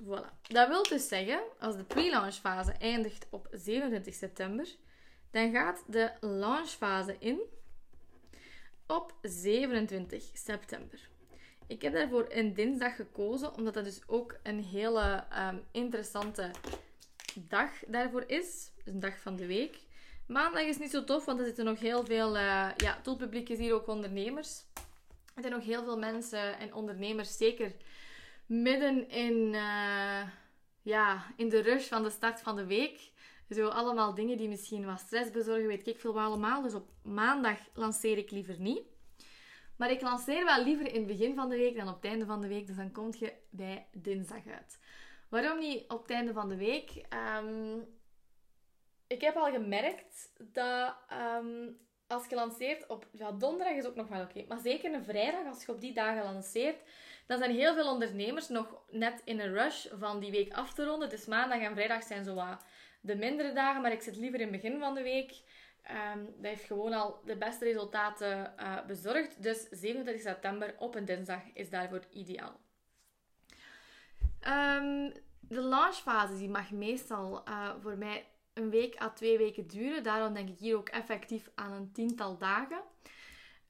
[0.04, 0.42] Voilà.
[0.42, 4.68] Dat wil dus zeggen, als de pre-launch fase eindigt op 27 september,
[5.32, 7.40] dan gaat de launchfase in
[8.88, 11.10] op 27 september.
[11.68, 16.52] Ik heb daarvoor een dinsdag gekozen, omdat dat dus ook een hele um, interessante
[17.34, 18.72] dag daarvoor is.
[18.76, 19.80] Dus een dag van de week.
[20.28, 22.36] Maandag is niet zo tof, want er zitten nog heel veel...
[22.36, 24.64] Uh, ja, is hier ook ondernemers.
[25.36, 27.72] Er zijn nog heel veel mensen en ondernemers, zeker
[28.50, 30.22] midden in, uh,
[30.82, 33.12] ja, in de rush van de start van de week.
[33.50, 36.62] Zo allemaal dingen die misschien wat stress bezorgen, weet ik veel wat allemaal.
[36.62, 38.82] Dus op maandag lanceer ik liever niet.
[39.78, 42.26] Maar ik lanceer wel liever in het begin van de week dan op het einde
[42.26, 42.68] van de week.
[42.68, 44.80] Dus dan kom je bij dinsdag uit.
[45.30, 47.06] Waarom niet op het einde van de week?
[47.38, 47.88] Um,
[49.08, 50.96] ik heb al gemerkt dat
[51.38, 54.46] um, als je lanceert op ja, donderdag is ook nog wel oké.
[54.48, 56.82] maar zeker een vrijdag, als je op die dagen lanceert,
[57.30, 60.86] dan zijn heel veel ondernemers nog net in een rush van die week af te
[60.86, 61.10] ronden.
[61.10, 62.44] Dus maandag en vrijdag zijn zo
[63.02, 65.42] de mindere dagen, maar ik zit liever in het begin van de week.
[65.84, 69.44] ehm, dat heeft gewoon al de beste resultaten uh, bezorgd.
[69.44, 72.60] Dus 27 september op een dinsdag is daarvoor ideaal.
[74.48, 80.04] Um, de launchfase die mag meestal uh, voor mij een week à twee weken duren.
[80.04, 82.82] Daarom denk ik hier ook effectief aan een tiental dagen.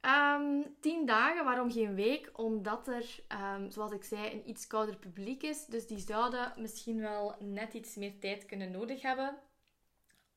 [0.01, 2.29] Um, tien dagen, waarom geen week?
[2.33, 3.23] Omdat er,
[3.55, 5.65] um, zoals ik zei, een iets kouder publiek is.
[5.65, 9.37] Dus die zouden misschien wel net iets meer tijd kunnen nodig hebben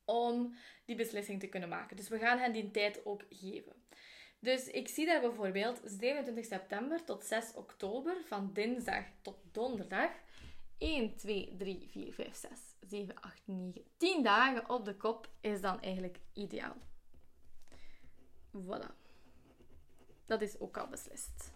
[0.05, 1.97] om die beslissing te kunnen maken.
[1.97, 3.73] Dus we gaan hen die tijd ook geven.
[4.39, 10.11] Dus ik zie daar bijvoorbeeld 27 september tot 6 oktober, van dinsdag tot donderdag,
[10.79, 15.61] 1, 2, 3, 4, 5, 6, 7, 8, 9, 10 dagen op de kop is
[15.61, 16.77] dan eigenlijk ideaal.
[18.55, 19.02] Voilà.
[20.33, 21.53] Dat is ook al beslist.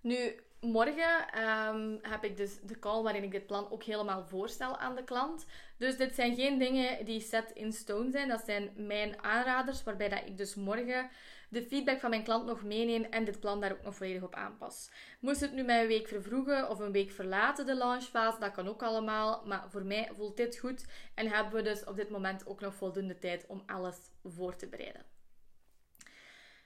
[0.00, 4.78] Nu, morgen um, heb ik dus de call waarin ik dit plan ook helemaal voorstel
[4.78, 5.46] aan de klant.
[5.76, 8.28] Dus dit zijn geen dingen die set in stone zijn.
[8.28, 11.10] Dat zijn mijn aanraders, waarbij dat ik dus morgen
[11.48, 14.34] de feedback van mijn klant nog meeneem en dit plan daar ook nog volledig op
[14.34, 14.90] aanpas.
[15.20, 18.68] Moest het nu mij een week vervroegen of een week verlaten, de launchfase, dat kan
[18.68, 19.42] ook allemaal.
[19.46, 22.74] Maar voor mij voelt dit goed en hebben we dus op dit moment ook nog
[22.74, 25.11] voldoende tijd om alles voor te bereiden.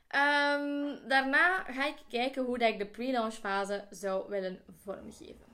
[0.07, 5.47] Um, daarna ga ik kijken hoe dat ik de pre-launch fase zou willen vormgeven.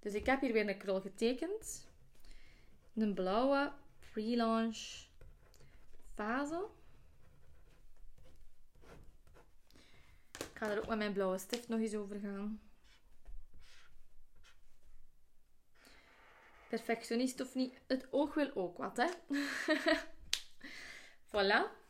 [0.00, 1.88] Dus ik heb hier weer een krul getekend.
[2.94, 3.72] Een blauwe
[4.12, 5.06] pre-launch
[6.14, 6.66] fase.
[10.38, 12.60] Ik ga er ook met mijn blauwe stift nog eens over gaan.
[16.68, 19.08] Perfectionist of niet, het oog wil ook wat, hè?
[21.32, 21.81] voilà.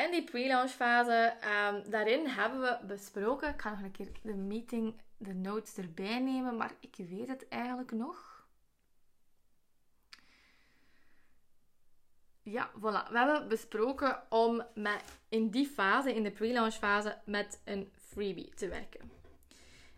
[0.00, 4.34] En die pre-launch fase, um, daarin hebben we besproken, ik ga nog een keer de
[4.34, 8.46] meeting, de notes erbij nemen, maar ik weet het eigenlijk nog.
[12.42, 13.10] Ja, voilà.
[13.10, 18.54] We hebben besproken om met, in die fase, in de pre-launch fase, met een freebie
[18.54, 19.10] te werken.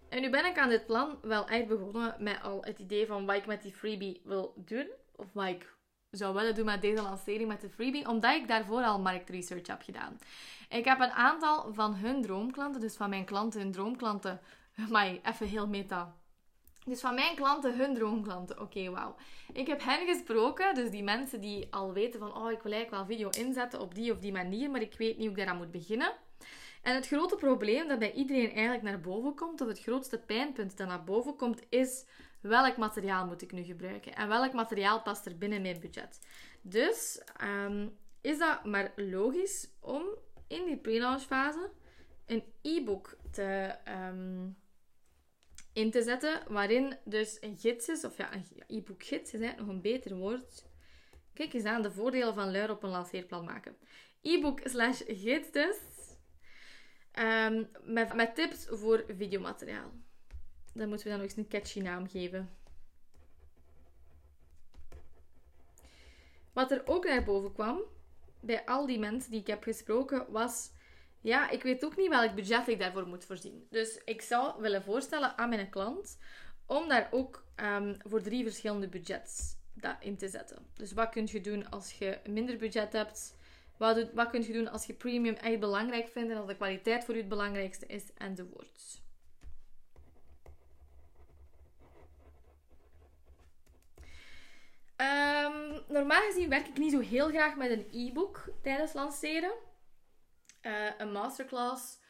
[0.09, 3.27] En nu ben ik aan dit plan wel echt begonnen met al het idee van
[3.27, 4.91] wat ik met die freebie wil doen.
[5.17, 5.75] Of wat ik
[6.13, 9.83] zou willen doen met deze lancering met de freebie, omdat ik daarvoor al marktresearch heb
[9.83, 10.19] gedaan.
[10.69, 14.41] Ik heb een aantal van hun droomklanten, dus van mijn klanten hun droomklanten,
[14.91, 16.17] maar even heel meta.
[16.85, 18.61] Dus van mijn klanten hun droomklanten.
[18.61, 19.15] Oké, wauw.
[19.53, 22.91] Ik heb hen gesproken, dus die mensen die al weten van, oh, ik wil eigenlijk
[22.91, 25.57] wel video inzetten op die of die manier, maar ik weet niet hoe ik daaraan
[25.57, 26.13] moet beginnen.
[26.83, 30.77] En het grote probleem dat bij iedereen eigenlijk naar boven komt, of het grootste pijnpunt
[30.77, 32.05] dat naar boven komt, is
[32.43, 36.19] welk materiaal moet ik nu gebruiken en welk materiaal past er binnen mijn budget.
[36.63, 40.03] Dus um, is dat maar logisch om
[40.47, 41.71] in die pre-launch fase
[42.27, 44.57] een e-book te, um,
[45.73, 49.59] in te zetten, waarin dus een gids is, of ja, een e-book gids is eigenlijk
[49.59, 50.65] nog een beter woord.
[51.33, 53.77] Kijk eens aan de voordelen van luier op een lanceerplan maken.
[54.23, 55.77] E-book slash gids dus,
[57.85, 59.93] met, met tips voor videomateriaal.
[60.73, 62.51] Dan moeten we dan ook eens een catchy naam geven.
[66.53, 67.81] Wat er ook naar boven kwam,
[68.41, 70.71] bij al die mensen die ik heb gesproken, was...
[71.21, 73.67] Ja, ik weet ook niet welk budget ik daarvoor moet voorzien.
[73.71, 76.19] Dus ik zou willen voorstellen aan mijn klant
[76.67, 79.57] om daar ook um, voor drie verschillende budgets
[80.01, 80.67] in te zetten.
[80.75, 83.37] Dus wat kun je doen als je minder budget hebt?
[83.77, 87.05] Wat, wat kun je doen als je premium echt belangrijk vindt en als de kwaliteit
[87.05, 88.13] voor je het belangrijkste is?
[88.15, 89.02] Enzovoorts.
[95.03, 99.53] Um, normaal gezien werk ik niet zo heel graag met een e-book tijdens lanceren.
[100.63, 102.01] Uh, een masterclass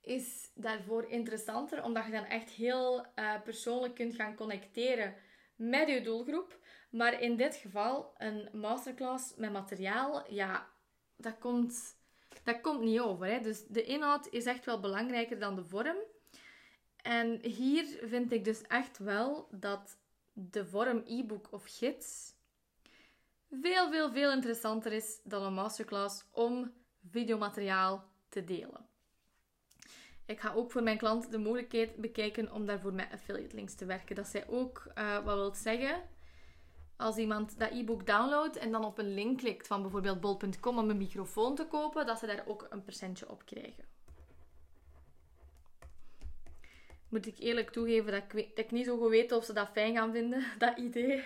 [0.00, 5.14] is daarvoor interessanter, omdat je dan echt heel uh, persoonlijk kunt gaan connecteren
[5.56, 6.58] met je doelgroep.
[6.90, 10.68] Maar in dit geval, een masterclass met materiaal, ja,
[11.16, 11.96] dat komt,
[12.44, 13.26] dat komt niet over.
[13.26, 13.40] Hè?
[13.40, 15.98] Dus de inhoud is echt wel belangrijker dan de vorm.
[16.96, 19.98] En hier vind ik dus echt wel dat
[20.32, 22.38] de vorm e-book of gids
[23.50, 26.72] veel, veel, veel interessanter is dan een masterclass om
[27.10, 28.88] videomateriaal te delen.
[30.26, 33.84] Ik ga ook voor mijn klant de mogelijkheid bekijken om daarvoor met affiliate links te
[33.84, 34.16] werken.
[34.16, 36.02] Dat zij ook uh, wat wil zeggen.
[36.96, 40.90] Als iemand dat e-book downloadt en dan op een link klikt van bijvoorbeeld bol.com om
[40.90, 43.84] een microfoon te kopen, dat ze daar ook een percentje op krijgen.
[47.08, 49.68] Moet ik eerlijk toegeven dat ik, dat ik niet zo goed weet of ze dat
[49.72, 51.24] fijn gaan vinden, dat idee.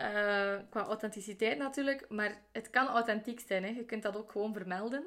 [0.00, 2.08] Uh, qua authenticiteit natuurlijk.
[2.08, 3.64] Maar het kan authentiek zijn.
[3.64, 3.68] Hè.
[3.70, 5.06] Je kunt dat ook gewoon vermelden.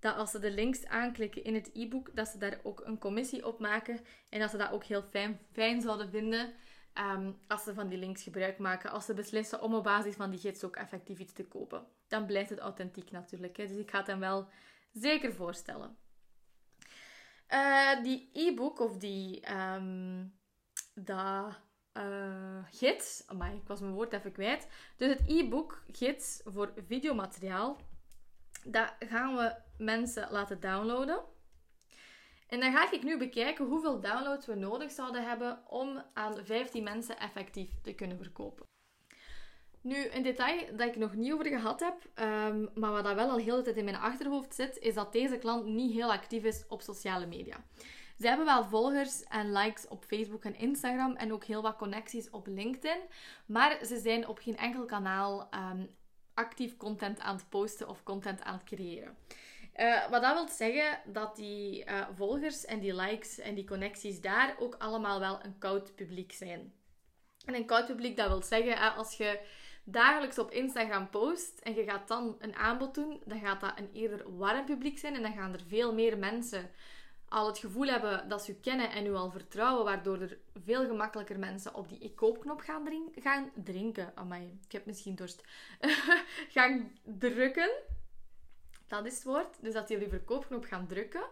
[0.00, 3.46] Dat als ze de links aanklikken in het e-book, dat ze daar ook een commissie
[3.46, 4.00] op maken.
[4.28, 6.54] En dat ze dat ook heel fijn, fijn zouden vinden.
[6.92, 10.30] ehm, als ze van die links gebruik maken, als ze beslissen om op basis van
[10.30, 11.86] die gids ook effectief iets te kopen.
[12.08, 13.56] Dan blijft het authentiek natuurlijk.
[13.56, 13.66] Hè?
[13.66, 14.48] Dus ik ga het hem wel
[14.92, 15.96] zeker voorstellen.
[17.52, 20.34] Uh, die e-book of die um,
[20.94, 21.60] dat,
[21.96, 24.68] uh, gids, maar ik was mijn woord even kwijt.
[24.96, 27.76] Dus het e-book gids voor videomateriaal,
[28.64, 31.24] dat gaan we mensen laten downloaden.
[32.48, 36.82] En dan ga ik nu bekijken hoeveel downloads we nodig zouden hebben om aan 15
[36.82, 38.64] mensen effectief te kunnen verkopen.
[39.80, 43.30] Nu, een detail dat ik nog niet over gehad heb, um, maar wat dat wel
[43.30, 46.42] al heel de tijd in mijn achterhoofd zit, is dat deze klant niet heel actief
[46.42, 47.64] is op sociale media.
[48.18, 52.30] Ze hebben wel volgers en likes op Facebook en Instagram en ook heel wat connecties
[52.30, 53.00] op LinkedIn,
[53.46, 55.96] maar ze zijn op geen enkel kanaal um,
[56.34, 59.16] actief content aan het posten of content aan het creëren.
[59.76, 64.20] Uh, wat dat wil zeggen dat die uh, volgers en die likes en die connecties
[64.20, 66.72] daar ook allemaal wel een koud publiek zijn.
[67.44, 69.40] En een koud publiek, dat wil zeggen, als je
[69.84, 73.90] dagelijks op Instagram post en je gaat dan een aanbod doen, dan gaat dat een
[73.92, 76.70] eerder warm publiek zijn en dan gaan er veel meer mensen
[77.28, 80.86] al het gevoel hebben dat ze u kennen en u al vertrouwen, waardoor er veel
[80.86, 84.12] gemakkelijker mensen op die ik koopknop gaan, drink gaan drinken.
[84.64, 85.42] Ik heb misschien dorst.
[86.54, 87.70] gaan drukken.
[88.86, 89.62] Dat is het woord.
[89.62, 91.24] Dus dat die verkoopknop gaan drukken.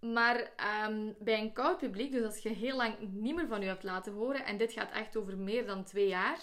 [0.00, 0.50] Maar
[0.88, 3.82] um, bij een koud publiek, dus als je heel lang niet meer van u hebt
[3.82, 6.38] laten horen, en dit gaat echt over meer dan twee jaar,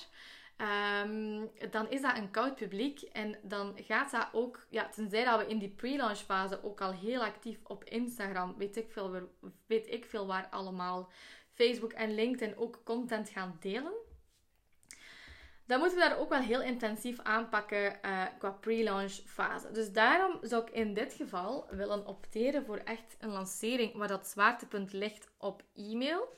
[0.57, 3.01] um, dan is dat een koud publiek.
[3.01, 6.91] En dan gaat dat ook, ja, tenzij dat we in die pre-launch fase ook al
[6.91, 9.29] heel actief op Instagram, weet ik veel,
[9.65, 11.11] weet ik veel waar allemaal,
[11.53, 13.93] Facebook en LinkedIn ook content gaan delen
[15.65, 19.71] dan moeten we daar ook wel heel intensief aanpakken uh, qua pre-launch fase.
[19.71, 24.27] Dus daarom zou ik in dit geval willen opteren voor echt een lancering waar dat
[24.27, 26.33] zwaartepunt ligt op e-mail.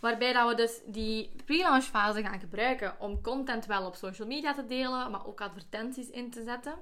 [0.00, 4.54] Waarbij dat we dus die pre-launch fase gaan gebruiken om content wel op social media
[4.54, 6.74] te delen, maar ook advertenties in te zetten.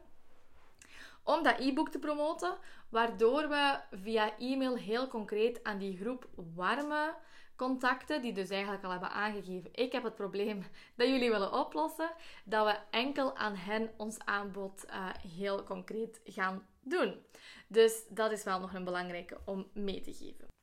[1.22, 2.56] Om dat e-book te promoten,
[2.88, 7.14] waardoor we via e-mail heel concreet aan die groep warme
[7.56, 10.64] contacten die dus eigenlijk al hebben aangegeven: ik heb het probleem
[10.96, 12.10] dat jullie willen oplossen,
[12.44, 17.22] dat we enkel aan hen ons aanbod uh, heel concreet gaan doen.
[17.66, 20.57] Dus dat is wel nog een belangrijke om mee te geven.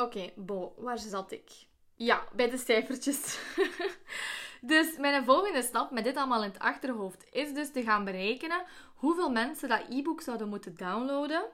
[0.00, 1.50] Oké, Bo, waar zat ik?
[1.96, 3.38] Ja, bij de cijfertjes.
[4.60, 8.64] dus mijn volgende stap met dit allemaal in het achterhoofd is dus te gaan berekenen
[8.94, 11.44] hoeveel mensen dat e-book zouden moeten downloaden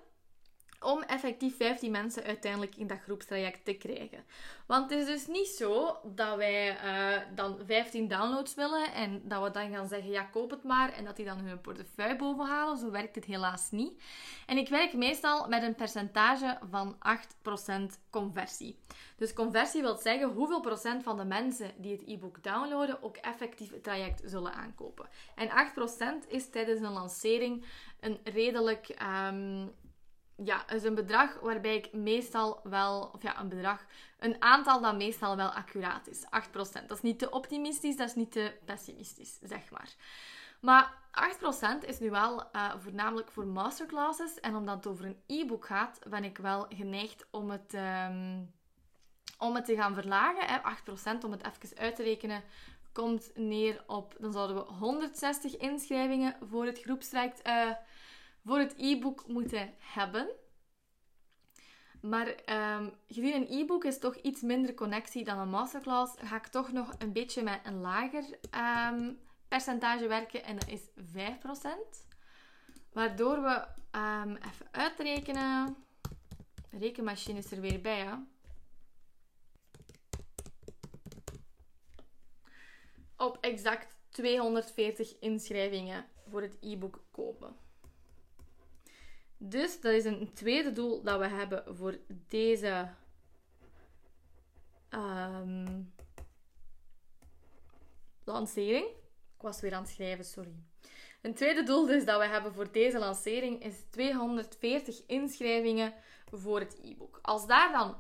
[0.81, 4.25] om effectief 15 mensen uiteindelijk in dat groepstraject te krijgen.
[4.67, 9.43] Want het is dus niet zo dat wij uh, dan 15 downloads willen en dat
[9.43, 12.79] we dan gaan zeggen, ja, koop het maar en dat die dan hun portefeuille bovenhalen.
[12.79, 14.03] Zo werkt het helaas niet.
[14.47, 18.79] En ik werk meestal met een percentage van 8% conversie.
[19.17, 23.71] Dus conversie wil zeggen hoeveel procent van de mensen die het e-book downloaden ook effectief
[23.71, 25.09] het traject zullen aankopen.
[25.35, 25.49] En
[26.25, 27.65] 8% is tijdens een lancering
[28.01, 28.97] een redelijk
[29.29, 29.73] um,
[30.45, 33.85] ja, is een bedrag waarbij ik meestal wel, of ja, een bedrag,
[34.19, 36.25] een aantal dat meestal wel accuraat is.
[36.25, 36.29] 8%.
[36.87, 39.95] Dat is niet te optimistisch, dat is niet te pessimistisch, zeg maar.
[40.61, 40.93] Maar
[41.83, 44.41] 8% is nu wel uh, voornamelijk voor masterclasses.
[44.41, 48.55] En omdat het over een e-book gaat, ben ik wel geneigd om het, um,
[49.39, 50.47] om het te gaan verlagen.
[50.47, 50.59] Hè.
[51.19, 52.43] 8% om het even uit te rekenen
[52.93, 57.71] komt neer op, dan zouden we 160 inschrijvingen voor het groepstraject uh,
[58.47, 60.29] voor het e-book moeten hebben.
[62.01, 66.47] Maar um, gezien een e-book is toch iets minder connectie dan een masterclass, ga ik
[66.47, 68.25] toch nog een beetje met een lager
[68.91, 72.07] um, percentage werken en dat is 5%.
[72.93, 73.67] Waardoor we
[73.99, 75.77] um, even uitrekenen.
[76.71, 77.99] De rekenmachine is er weer bij.
[77.99, 78.15] Hè?
[83.17, 87.66] Op exact 240 inschrijvingen voor het e-book kopen.
[89.39, 92.89] Dus dat is een tweede doel dat we hebben voor deze
[94.91, 95.93] um,
[98.25, 98.87] lancering.
[99.37, 100.55] Ik was weer aan het schrijven, sorry.
[101.23, 105.95] Een tweede doel dus dat we hebben voor deze lancering is 240 inschrijvingen
[106.31, 107.19] voor het e-book.
[107.23, 107.97] Als daar dan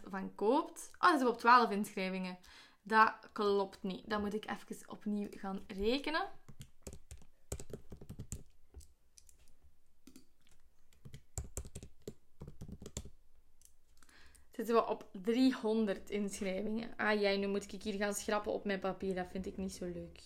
[0.00, 2.38] 5% van koopt, oh, dan zijn we op 12 inschrijvingen.
[2.82, 4.10] Dat klopt niet.
[4.10, 6.28] Dan moet ik even opnieuw gaan rekenen.
[14.52, 16.96] Zitten we op 300 inschrijvingen.
[16.96, 19.14] Ah jij, nu moet ik hier gaan schrappen op mijn papier.
[19.14, 20.22] Dat vind ik niet zo leuk.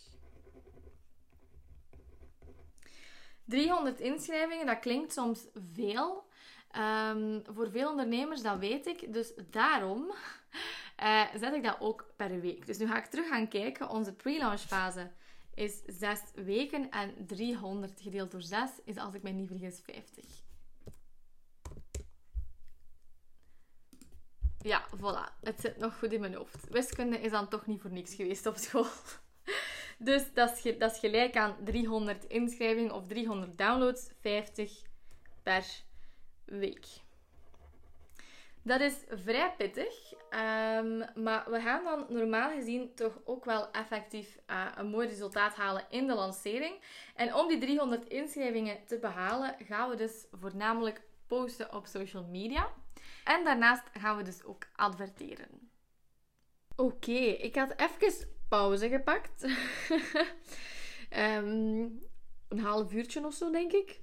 [3.45, 6.25] 300 inschrijvingen, dat klinkt soms veel.
[6.79, 9.13] Um, voor veel ondernemers, dat weet ik.
[9.13, 10.13] Dus daarom
[11.03, 12.67] uh, zet ik dat ook per week.
[12.67, 13.91] Dus nu ga ik terug gaan kijken.
[13.91, 15.11] Onze pre-launch fase
[15.55, 20.46] is 6 weken en 300 gedeeld door 6 is, als ik mij niet vergis, 50.
[24.67, 25.33] Ja, voilà.
[25.43, 26.69] Het zit nog goed in mijn hoofd.
[26.71, 28.87] Wiskunde is dan toch niet voor niks geweest op school.
[29.99, 34.83] Dus dat is, dat is gelijk aan 300 inschrijvingen of 300 downloads, 50
[35.43, 35.65] per
[36.45, 36.87] week.
[38.63, 44.39] Dat is vrij pittig, um, maar we gaan dan normaal gezien toch ook wel effectief
[44.51, 46.75] uh, een mooi resultaat halen in de lancering.
[47.15, 52.69] En om die 300 inschrijvingen te behalen, gaan we dus voornamelijk posten op social media.
[53.25, 55.71] En daarnaast gaan we dus ook adverteren.
[56.77, 59.43] Oké, ik had even pauze gepakt.
[61.17, 62.01] um,
[62.49, 64.01] een half uurtje of zo, denk ik.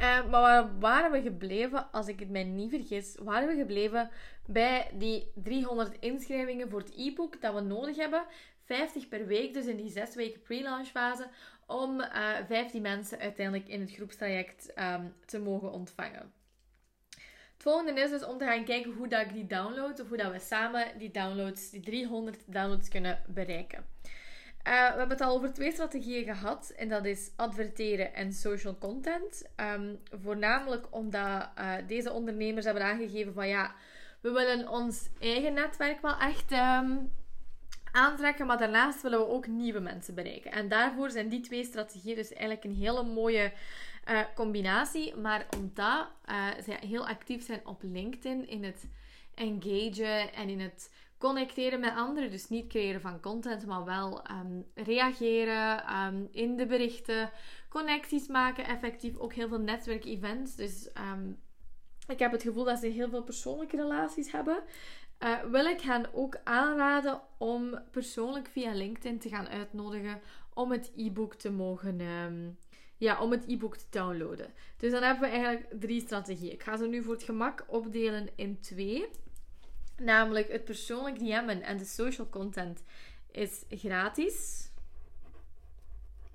[0.00, 4.10] Uh, maar waar waren we gebleven, als ik het mij niet vergis, waren we gebleven
[4.46, 8.24] bij die 300 inschrijvingen voor het e-book dat we nodig hebben.
[8.64, 11.28] 50 per week, dus in die 6 weken pre-launch fase,
[11.66, 16.32] om uh, eh, 15 mensen uiteindelijk in het groepstraject um, te mogen ontvangen.
[17.56, 20.16] Het volgende is dus om te gaan kijken hoe dat ik die download, of hoe
[20.16, 23.84] dat we samen die downloads, die 300 downloads kunnen bereiken.
[24.66, 26.72] Uh, we hebben het al over twee strategieën gehad.
[26.76, 29.44] En dat is adverteren en social content.
[29.56, 33.74] Um, voornamelijk omdat uh, deze ondernemers hebben aangegeven van ja,
[34.20, 37.12] we willen ons eigen netwerk wel echt um,
[37.92, 38.46] aantrekken.
[38.46, 40.52] Maar daarnaast willen we ook nieuwe mensen bereiken.
[40.52, 43.52] En daarvoor zijn die twee strategieën dus eigenlijk een hele mooie
[44.10, 45.16] uh, combinatie.
[45.16, 46.08] Maar omdat
[46.64, 48.88] zij heel actief zijn op LinkedIn in het
[49.34, 52.30] engagen en in het connecteren met anderen.
[52.30, 57.30] Dus niet creëren van content, maar wel um, reageren um, in de berichten,
[57.68, 60.54] connecties maken, effectief ook heel veel netwerkevents.
[60.54, 61.38] Dus um,
[62.06, 64.62] ik heb het gevoel dat ze heel veel persoonlijke relaties hebben.
[65.18, 70.20] Uh, wil ik hen ook aanraden om persoonlijk via LinkedIn te gaan uitnodigen
[70.54, 72.00] om het e-book te mogen.
[72.96, 74.52] Ja, om het e-book te downloaden.
[74.76, 76.52] Dus dan hebben we eigenlijk drie strategieën.
[76.52, 79.06] Ik ga ze nu voor het gemak opdelen in twee.
[79.96, 82.82] Namelijk het persoonlijk DM'en en de social content
[83.30, 84.68] is gratis.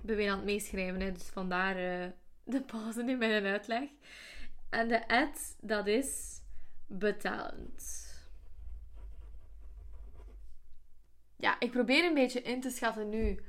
[0.01, 2.11] Ik ben aan het meeschrijven, dus vandaar uh,
[2.43, 3.89] de pauze in mijn uitleg.
[4.69, 6.41] En de ad, dat is
[6.87, 8.09] betalend.
[11.35, 13.39] Ja, ik probeer een beetje in te schatten nu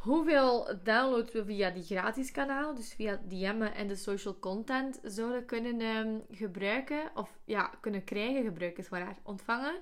[0.00, 5.44] hoeveel downloads we via die gratis kanaal, dus via DM'en en de social content, zouden
[5.44, 7.10] kunnen um, gebruiken.
[7.14, 9.74] Of ja, kunnen krijgen, gebruiken is waar, ontvangen.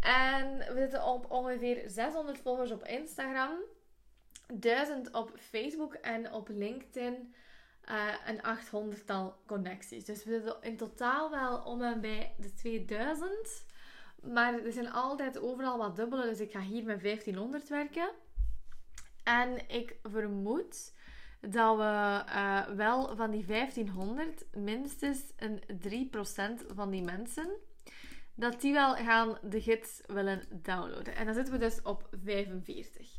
[0.00, 3.58] En we zitten op ongeveer 600 volgers op Instagram,
[4.54, 7.34] 1000 op Facebook en op LinkedIn
[7.90, 10.04] uh, een 800-tal connecties.
[10.04, 13.64] Dus we zitten in totaal wel om en bij de 2000.
[14.22, 18.10] Maar er zijn altijd overal wat dubbele, dus ik ga hier met 1500 werken.
[19.28, 20.94] En ik vermoed
[21.40, 25.62] dat we uh, wel van die 1500 minstens een
[26.62, 27.50] 3% van die mensen
[28.34, 31.14] dat die wel gaan de gids willen downloaden.
[31.14, 33.16] En dan zitten we dus op 45.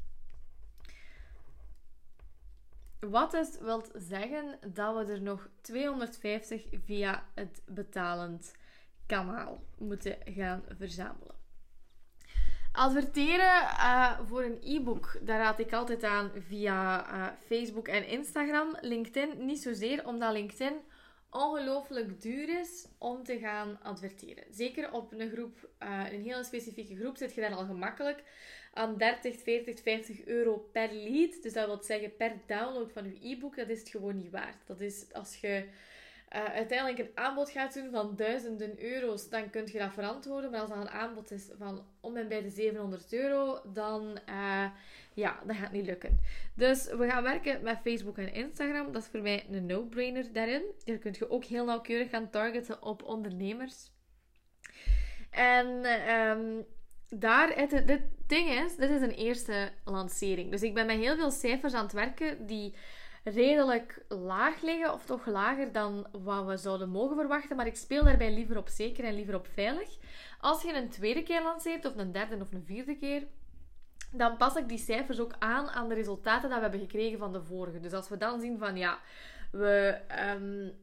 [3.00, 8.56] Wat dus wil zeggen dat we er nog 250 via het betalend
[9.06, 11.39] kanaal moeten gaan verzamelen.
[12.80, 18.78] Adverteren uh, voor een e-book, daar raad ik altijd aan via uh, Facebook en Instagram.
[18.82, 20.74] LinkedIn niet zozeer, omdat LinkedIn
[21.30, 24.44] ongelooflijk duur is om te gaan adverteren.
[24.52, 28.24] Zeker op een groep, uh, een hele specifieke groep, zit je daar al gemakkelijk
[28.74, 31.42] aan 30, 40, 50 euro per lead.
[31.42, 34.68] Dus dat wil zeggen per download van je e-book, dat is het gewoon niet waard.
[34.68, 35.70] Dat is als je
[36.36, 40.52] uh, uiteindelijk een aanbod gaat doen van duizenden euro's, dan kun je dat verantwoorden.
[40.52, 44.66] Maar als dat een aanbod is van om en bij de 700 euro, dan uh,
[45.14, 46.20] ja, dat gaat niet lukken.
[46.54, 48.92] Dus we gaan werken met Facebook en Instagram.
[48.92, 50.64] Dat is voor mij een no-brainer daarin.
[50.86, 53.92] Daar kun je ook heel nauwkeurig gaan targeten op ondernemers.
[55.30, 55.68] En
[56.16, 56.66] um,
[57.10, 60.52] daar, het, dit ding is, dit is een eerste lancering.
[60.52, 62.76] Dus ik ben met heel veel cijfers aan het werken die
[63.24, 67.56] redelijk laag liggen, of toch lager dan wat we zouden mogen verwachten.
[67.56, 69.98] Maar ik speel daarbij liever op zeker en liever op veilig.
[70.40, 73.28] Als je een tweede keer lanceert, of een derde of een vierde keer,
[74.12, 77.34] dan pas ik die cijfers ook aan aan de resultaten dat we hebben gekregen van
[77.34, 77.80] de vorige.
[77.80, 79.00] Dus als we dan zien van ja,
[79.52, 80.00] we,
[80.36, 80.74] um,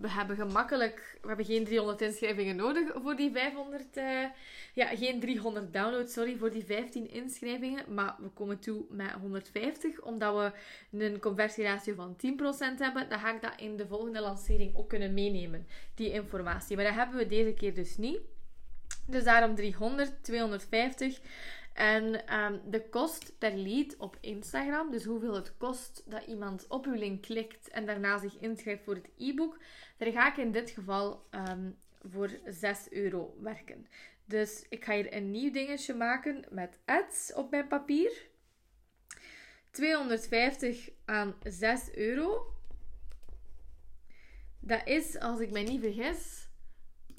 [0.00, 4.30] we, hebben gemakkelijk, we hebben geen 300 inschrijvingen nodig voor die 500, uh, eh,
[4.72, 7.94] ja, geen 300 downloads, sorry, voor die 15 inschrijvingen.
[7.94, 10.52] Maar we komen toe met 150, omdat
[10.90, 13.08] we een conversieratio van 10% hebben.
[13.08, 16.76] Dan ga ik dat in de volgende lancering ook kunnen meenemen, die informatie.
[16.76, 18.20] Maar dat hebben we deze keer dus niet.
[19.06, 21.20] Dus daarom 300, 250.
[21.78, 26.86] En ehm, de kost per lead op Instagram, dus hoeveel het kost dat iemand op
[26.86, 29.58] uw link klikt en daarna zich inschrijft voor het e-book,
[29.96, 33.86] daar ga ik in dit geval um, voor 6 euro werken.
[34.24, 38.26] Dus ik ga hier een nieuw dingetje maken met ads op mijn papier.
[39.70, 42.54] 250 aan 6 euro.
[44.60, 46.47] Dat is, als ik mij niet vergis,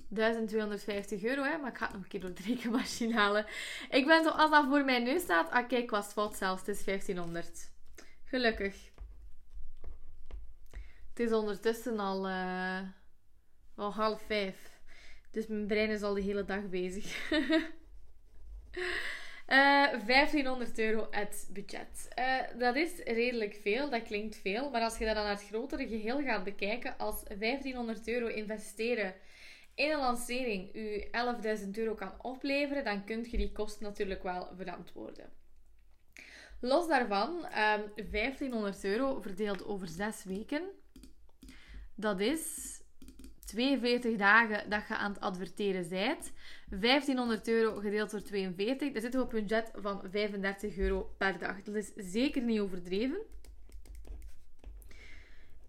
[0.10, 1.44] 1250 euro.
[1.44, 1.58] Hè?
[1.58, 3.46] Maar ik ga het nog een keer door de rekenmachine halen.
[3.90, 5.52] Ik ben zo, als dat voor mijn neus staat.
[5.52, 6.66] Ah, kijk, was fout zelfs.
[6.66, 7.72] Het is 1500.
[8.24, 8.76] Gelukkig.
[11.10, 12.28] Het is ondertussen al,
[13.76, 14.70] al half vijf.
[15.32, 17.32] Dus mijn brein is al de hele dag bezig.
[17.32, 17.64] uh,
[19.94, 22.08] eh, 1500 euro het budget.
[22.20, 24.70] Uh, dat is redelijk veel, dat klinkt veel.
[24.70, 29.14] Maar als je dat dan naar het grotere geheel gaat bekijken, als 1500 euro investeren
[29.80, 31.04] in een lancering u
[31.60, 35.30] 11.000 euro kan opleveren, dan kunt je die kosten natuurlijk wel verantwoorden.
[36.62, 40.62] Los daarvan, um, ehm, 1500 euro verdeeld over 6 weken.
[41.96, 42.74] Dat is
[43.46, 46.32] 42 dagen dat je aan het adverteren bent.
[46.70, 48.92] 1500 euro gedeeld door 42.
[48.92, 51.62] Dan zitten we op een budget van 35 euro per dag.
[51.62, 53.20] Dat is zeker niet overdreven.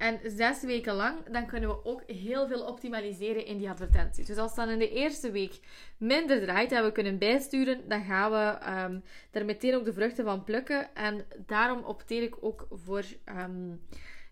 [0.00, 4.26] En zes weken lang, dan kunnen we ook heel veel optimaliseren in die advertenties.
[4.26, 5.60] Dus als dan in de eerste week
[5.96, 10.24] minder draait en we kunnen bijsturen, dan gaan we um, er meteen ook de vruchten
[10.24, 10.94] van plukken.
[10.94, 13.04] En daarom opteer ik ook voor
[13.38, 13.80] um,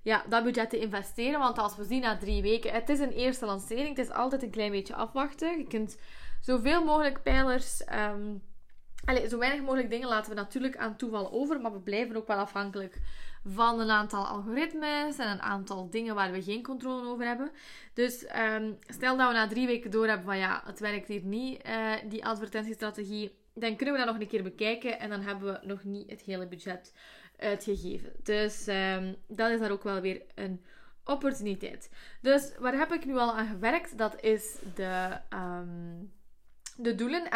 [0.02, 1.38] ja, dat budget te investeren.
[1.38, 4.42] Want als we zien na drie weken, het is een eerste lancering, het is altijd
[4.42, 5.58] een klein beetje afwachten.
[5.58, 5.98] Je kunt
[6.40, 7.82] zoveel mogelijk pijlers.
[7.94, 8.42] Um,
[9.04, 12.26] allez, zo weinig mogelijk dingen laten we natuurlijk aan toeval over, maar we blijven ook
[12.26, 13.00] wel afhankelijk
[13.44, 17.50] van een aantal algoritmes en een aantal dingen waar we geen controle over hebben.
[17.94, 21.24] Dus um, stel dat we na drie weken door hebben van ja, het werkt hier
[21.24, 25.52] niet, uh, die advertentiestrategie, dan kunnen we dat nog een keer bekijken en dan hebben
[25.52, 26.94] we nog niet het hele budget
[27.36, 28.12] uitgegeven.
[28.22, 30.64] Dus um, dat is daar ook wel weer een
[31.04, 31.90] opportuniteit.
[32.20, 33.98] Dus waar heb ik nu al aan gewerkt?
[33.98, 36.12] Dat is de, um,
[36.76, 37.28] de doelen: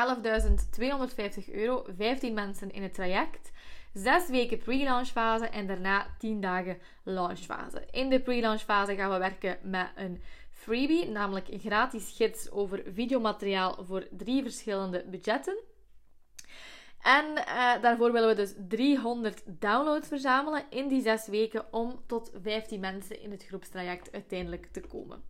[1.48, 3.50] 11.250 euro, 15 mensen in het traject.
[3.92, 7.86] 6 weken pre-launch fase en daarna 10 dagen launch fase.
[7.90, 12.82] In de pre-launch fase gaan we werken met een freebie, namelijk een gratis gids over
[12.94, 15.56] videomateriaal voor drie verschillende budgetten.
[17.02, 22.32] En uh, daarvoor willen we dus 300 downloads verzamelen in die 6 weken om tot
[22.42, 25.22] 15 mensen in het groepstraject uiteindelijk te komen.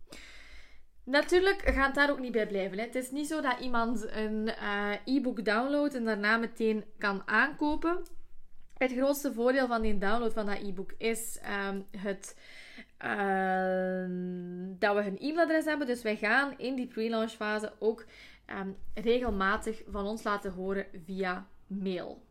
[1.03, 2.77] Natuurlijk gaat het daar ook niet bij blijven.
[2.77, 2.83] Hè.
[2.83, 8.03] Het is niet zo dat iemand een uh, e-book downloadt en daarna meteen kan aankopen.
[8.83, 12.37] Het grootste voordeel van die download van dat e-book is um, het,
[13.05, 14.05] uh,
[14.79, 15.87] dat we hun e-mailadres hebben.
[15.87, 18.05] Dus wij gaan in die pre-launch fase ook
[18.59, 22.21] um, regelmatig van ons laten horen via mail.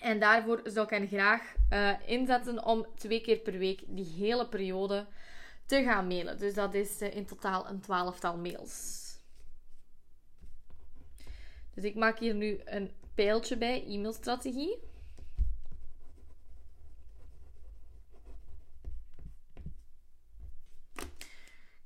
[0.00, 4.48] En daarvoor zou ik hen graag uh, inzetten om twee keer per week die hele
[4.48, 5.06] periode
[5.66, 6.38] te gaan mailen.
[6.38, 9.00] Dus dat is uh, in totaal een twaalftal mails.
[11.74, 14.90] Dus ik maak hier nu een pijltje bij, e-mailstrategie.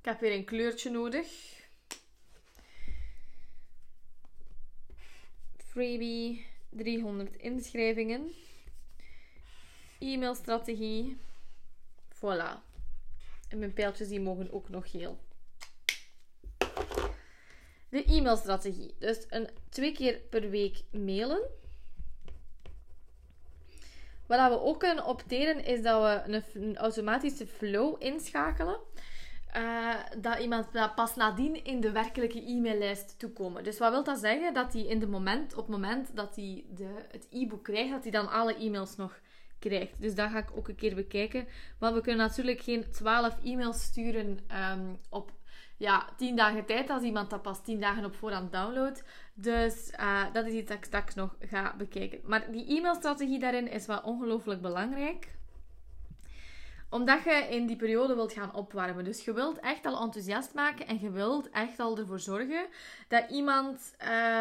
[0.07, 1.27] Ik heb weer een kleurtje nodig.
[5.57, 8.33] freebie, 300 inschrijvingen,
[9.99, 11.17] e-mailstrategie.
[12.15, 12.63] Voilà.
[13.49, 15.19] En mijn pijltjes die mogen ook nog geel.
[17.89, 18.95] De e-mailstrategie.
[18.99, 21.43] Dus een twee keer per week mailen.
[24.27, 28.79] Wat we ook kunnen opteren is dat we een, een automatische flow inschakelen.
[29.57, 33.65] Uh, dat iemand dat pas nadien in de werkelijke e-maillijst toekomen.
[33.65, 34.55] Dus wat wil dat zeggen?
[34.55, 38.03] Dat hij in de moment, op het moment dat hij de, het e-book krijgt, dat
[38.03, 39.21] hij dan alle e-mails nog
[39.59, 40.01] krijgt.
[40.01, 41.47] Dus dat ga ik ook een keer bekijken.
[41.79, 44.39] Want we kunnen natuurlijk geen 12 e-mails sturen
[44.73, 45.33] um, op
[45.77, 49.05] ja, 10 dagen tijd als iemand dat pas 10 dagen op voorhand downloadt.
[49.35, 52.21] Dus uh, dat is iets dat ik straks nog ga bekijken.
[52.25, 55.36] Maar die e-mailstrategie daarin is wel ongelooflijk belangrijk
[56.97, 59.05] omdat je in die periode wilt gaan opwarmen.
[59.05, 62.67] Dus je wilt echt al enthousiast maken en je wilt echt al ervoor zorgen
[63.09, 63.95] dat iemand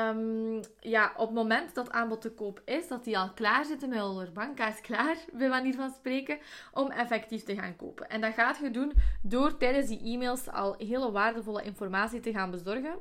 [0.09, 3.87] um, ja, op het moment dat aanbod te koop is, dat die al klaar zit
[3.87, 6.37] met hun bankkaart klaar, bij manier van spreken,
[6.73, 8.09] om effectief te gaan kopen.
[8.09, 12.51] En dat gaat je doen door tijdens die e-mails al hele waardevolle informatie te gaan
[12.51, 12.95] bezorgen.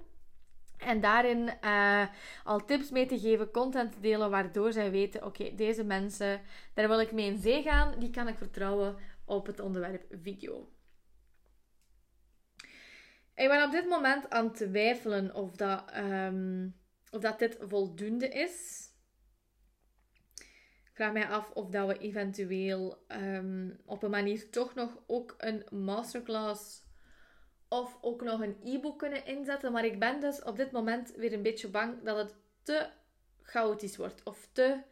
[0.78, 2.02] En daarin uh,
[2.44, 6.40] al tips mee te geven, content te delen, waardoor zij weten: oké, deze mensen,
[6.74, 10.72] daar wil ik mee in zee gaan, die kan ik vertrouwen op het onderwerp video.
[13.34, 16.68] Ik ben op dit moment aan het twijfelen of dat, ehm,
[17.10, 18.88] of dat dit voldoende is.
[20.84, 25.34] Ik vraag mij af of dat we eventueel ehm, op een manier toch nog ook
[25.38, 26.82] een masterclass
[27.68, 29.72] of ook nog een e-book kunnen inzetten.
[29.72, 32.90] Maar ik ben dus op dit moment weer een beetje bang dat het te
[33.42, 34.82] chaotisch wordt of te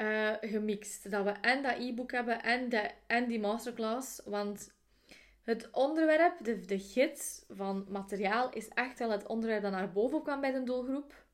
[0.00, 1.10] uh, gemixt.
[1.10, 4.22] Dat we en dat e-book hebben en, de, en die masterclass.
[4.24, 4.74] Want
[5.42, 10.22] het onderwerp, de, de gids van materiaal, is echt wel het onderwerp dat naar boven
[10.22, 11.28] kwam bij de doelgroep.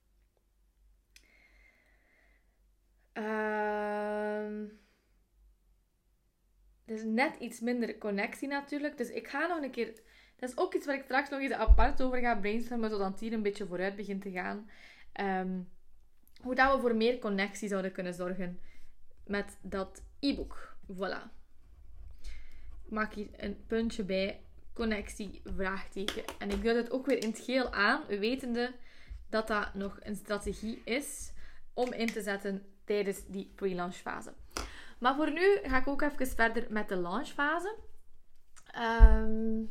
[6.85, 8.97] Er is net iets minder connectie natuurlijk.
[8.97, 10.01] Dus ik ga nog een keer...
[10.37, 13.33] Dat is ook iets waar ik straks nog eens apart over ga brainstormen, zodat hier
[13.33, 14.71] een beetje vooruit begint te gaan.
[15.21, 15.69] Um,
[16.47, 18.61] hoe dat we voor meer connectie zouden kunnen zorgen
[19.25, 20.77] met dat e-book.
[20.93, 21.23] Voilà.
[22.85, 24.41] Ik maak hier een puntje bij.
[24.73, 26.23] Connectie, vraagteken.
[26.39, 28.75] En ik duid het ook weer in het geel aan, wetende
[29.29, 31.33] dat dat nog een strategie is
[31.75, 34.33] om in te zetten tijdens die pre-launch fase.
[34.99, 37.77] Maar voor nu ga ik ook even verder met de launchfase.
[38.79, 39.71] Um,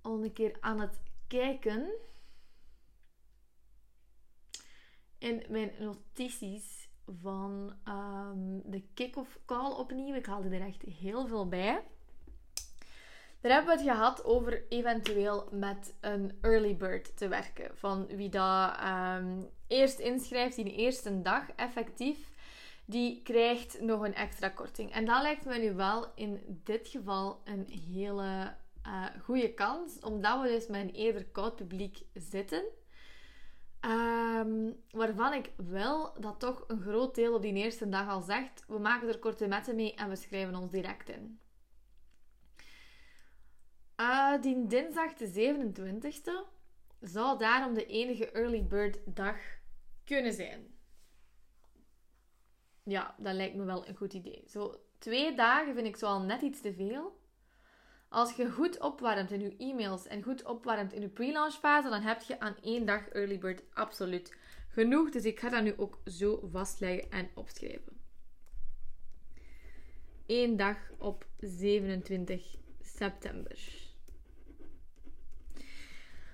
[0.00, 1.90] al een keer aan het kijken
[5.18, 6.88] in mijn notities
[7.20, 10.14] van um, de kick-off call opnieuw.
[10.14, 11.82] Ik haalde er echt heel veel bij.
[13.40, 17.70] Daar hebben we het gehad over eventueel met een early bird te werken.
[17.76, 22.30] Van wie dat um, eerst inschrijft, die eerste dag effectief,
[22.84, 24.92] die krijgt nog een extra korting.
[24.92, 28.54] En dat lijkt me nu wel in dit geval een hele
[28.86, 32.64] uh, goede kans, omdat we dus met een eerder koud publiek zitten.
[33.86, 38.64] Um, waarvan ik wel dat toch een groot deel op die eerste dag al zegt:
[38.66, 41.40] we maken er korte metten mee en we schrijven ons direct in.
[44.00, 46.54] Uh, die dinsdag de 27e
[47.00, 49.36] zou daarom de enige early bird dag
[50.04, 50.74] kunnen zijn.
[52.82, 54.44] Ja, dat lijkt me wel een goed idee.
[54.46, 57.20] Zo twee dagen vind ik zo al net iets te veel.
[58.16, 62.00] Als je goed opwarmt in je e-mails en goed opwarmt in je pre-launch fase, dan
[62.00, 64.36] heb je aan één dag early bird absoluut
[64.68, 65.10] genoeg.
[65.10, 68.00] Dus ik ga dat nu ook zo vastleggen en opschrijven.
[70.26, 73.58] Eén dag op 27 september.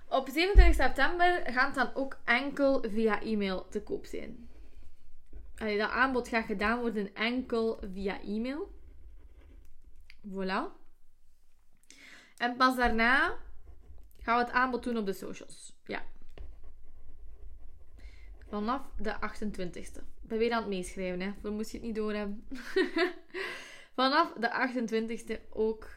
[0.08, 4.48] Op 27 september gaat dan ook enkel via e-mail te koop zijn.
[5.54, 8.70] Dat aanbod gaat gedaan worden enkel via e-mail.
[10.28, 10.81] Voilà.
[12.42, 13.38] En pas daarna
[14.22, 15.74] gaan we het aanbod doen op de socials.
[15.86, 16.02] Ja.
[18.48, 20.02] Vanaf de 28ste.
[20.22, 21.32] Ik ben weer aan het meeschrijven, hè.
[21.42, 22.46] Dan moest je het niet doorhebben.
[23.96, 25.88] Vanaf de 28ste ook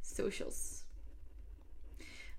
[0.00, 0.84] socials.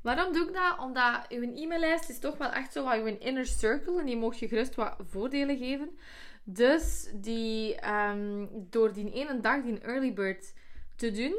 [0.02, 0.80] Waarom doe ik dat?
[0.80, 4.00] Omdat uw e-maillijst is toch wel echt zo wat uw inner circle.
[4.00, 5.98] En die mocht je gerust wat voordelen geven.
[6.44, 10.54] Dus die, um, door die ene dag, die early bird
[10.96, 11.36] te doen,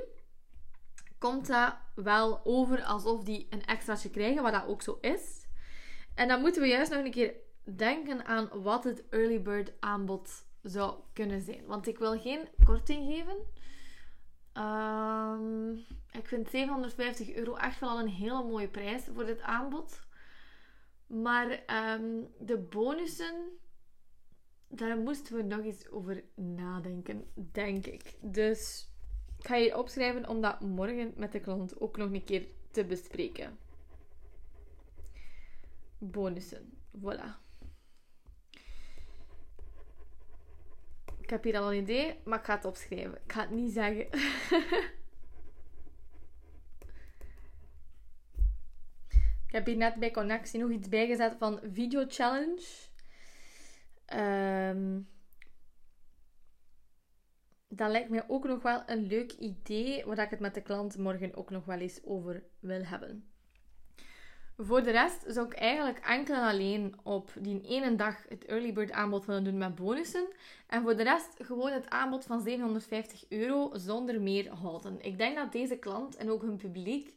[1.20, 5.46] komt dat wel over alsof die een extraatje krijgen, wat dat ook zo is.
[6.14, 7.34] En dan moeten we juist nog een keer
[7.76, 11.66] denken aan wat het early bird aanbod zou kunnen zijn.
[11.66, 13.36] Want ik wil geen korting geven.
[14.64, 15.74] Um,
[16.10, 20.00] ik vind 750 euro echt wel een hele mooie prijs voor dit aanbod.
[21.06, 23.34] Maar um, de bonussen,
[24.68, 28.16] daar moesten we nog eens over nadenken, denk ik.
[28.20, 28.89] Dus
[29.40, 32.84] ik ga je opschrijven om dat morgen met de klant ook nog een keer te
[32.84, 33.58] bespreken.
[35.98, 36.72] Bonussen.
[36.98, 37.38] Voilà.
[41.20, 43.18] Ik heb hier al een idee, maar ik ga het opschrijven.
[43.24, 44.06] Ik ga het niet zeggen.
[49.46, 52.88] ik heb hier net bij connectie nog iets bijgezet van video challenge.
[54.14, 55.08] Um,
[57.72, 60.98] dat lijkt mij ook nog wel een leuk idee, waar ik het met de klant
[60.98, 63.24] morgen ook nog wel eens over wil hebben.
[64.56, 68.72] Voor de rest zou ik eigenlijk enkel en alleen op die ene dag het early
[68.72, 70.26] bird aanbod willen doen met bonussen.
[70.66, 75.04] En voor de rest gewoon het aanbod van 750 euro zonder meer houden.
[75.04, 77.14] Ik denk dat deze klant en ook hun publiek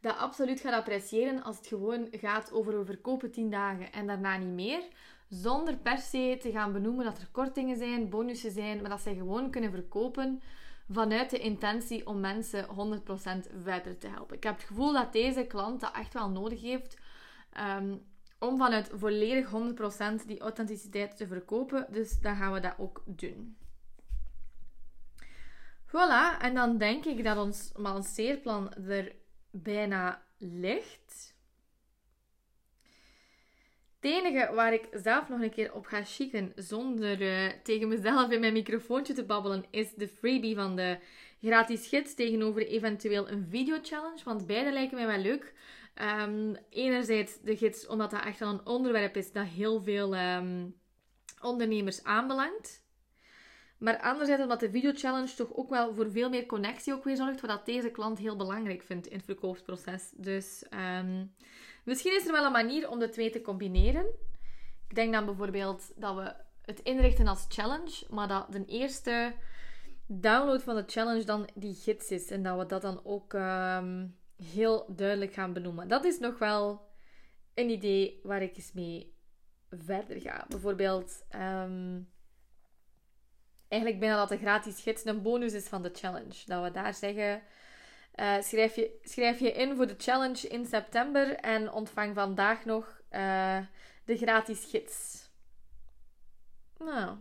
[0.00, 4.36] dat absoluut gaat appreciëren als het gewoon gaat over we verkopen 10 dagen en daarna
[4.36, 4.82] niet meer.
[5.30, 9.14] Zonder per se te gaan benoemen dat er kortingen zijn, bonussen zijn, maar dat zij
[9.14, 10.42] gewoon kunnen verkopen
[10.88, 12.70] vanuit de intentie om mensen 100%
[13.62, 14.36] verder te helpen.
[14.36, 16.98] Ik heb het gevoel dat deze klant dat echt wel nodig heeft
[17.78, 18.02] um,
[18.38, 19.50] om vanuit volledig
[20.22, 21.86] 100% die authenticiteit te verkopen.
[21.90, 23.56] Dus dan gaan we dat ook doen.
[25.86, 29.14] Voilà, en dan denk ik dat ons lanceerplan er
[29.50, 31.29] bijna licht.
[34.00, 38.30] Het enige waar ik zelf nog een keer op ga chicken zonder uh, tegen mezelf
[38.30, 40.98] in mijn microfoontje te babbelen, is de freebie van de
[41.40, 44.24] gratis gids tegenover eventueel een video challenge.
[44.24, 45.54] Want beide lijken mij wel leuk.
[45.94, 50.76] Um, enerzijds de gids, omdat dat echt wel een onderwerp is dat heel veel um,
[51.40, 52.82] ondernemers aanbelangt.
[53.80, 57.16] Maar anderzijds omdat de video challenge toch ook wel voor veel meer connectie ook weer
[57.16, 60.10] zorgt, wat deze klant heel belangrijk vindt in het verkoopsproces.
[60.16, 60.64] Dus
[60.98, 61.34] um,
[61.84, 64.06] misschien is er wel een manier om de twee te combineren.
[64.88, 69.34] Ik denk dan bijvoorbeeld dat we het inrichten als challenge, maar dat de eerste
[70.06, 72.30] download van de challenge dan die gids is.
[72.30, 75.88] En dat we dat dan ook um, heel duidelijk gaan benoemen.
[75.88, 76.88] Dat is nog wel
[77.54, 79.14] een idee waar ik eens mee
[79.70, 80.46] verder ga.
[80.48, 82.08] Bijvoorbeeld, um,
[83.70, 86.42] eigenlijk bijna dat de gratis gids een bonus is van de challenge.
[86.46, 87.42] Dat we daar zeggen,
[88.14, 93.00] uh, schrijf, je, schrijf je in voor de challenge in september en ontvang vandaag nog
[93.10, 93.58] uh,
[94.04, 95.28] de gratis gids.
[96.78, 97.16] Nou,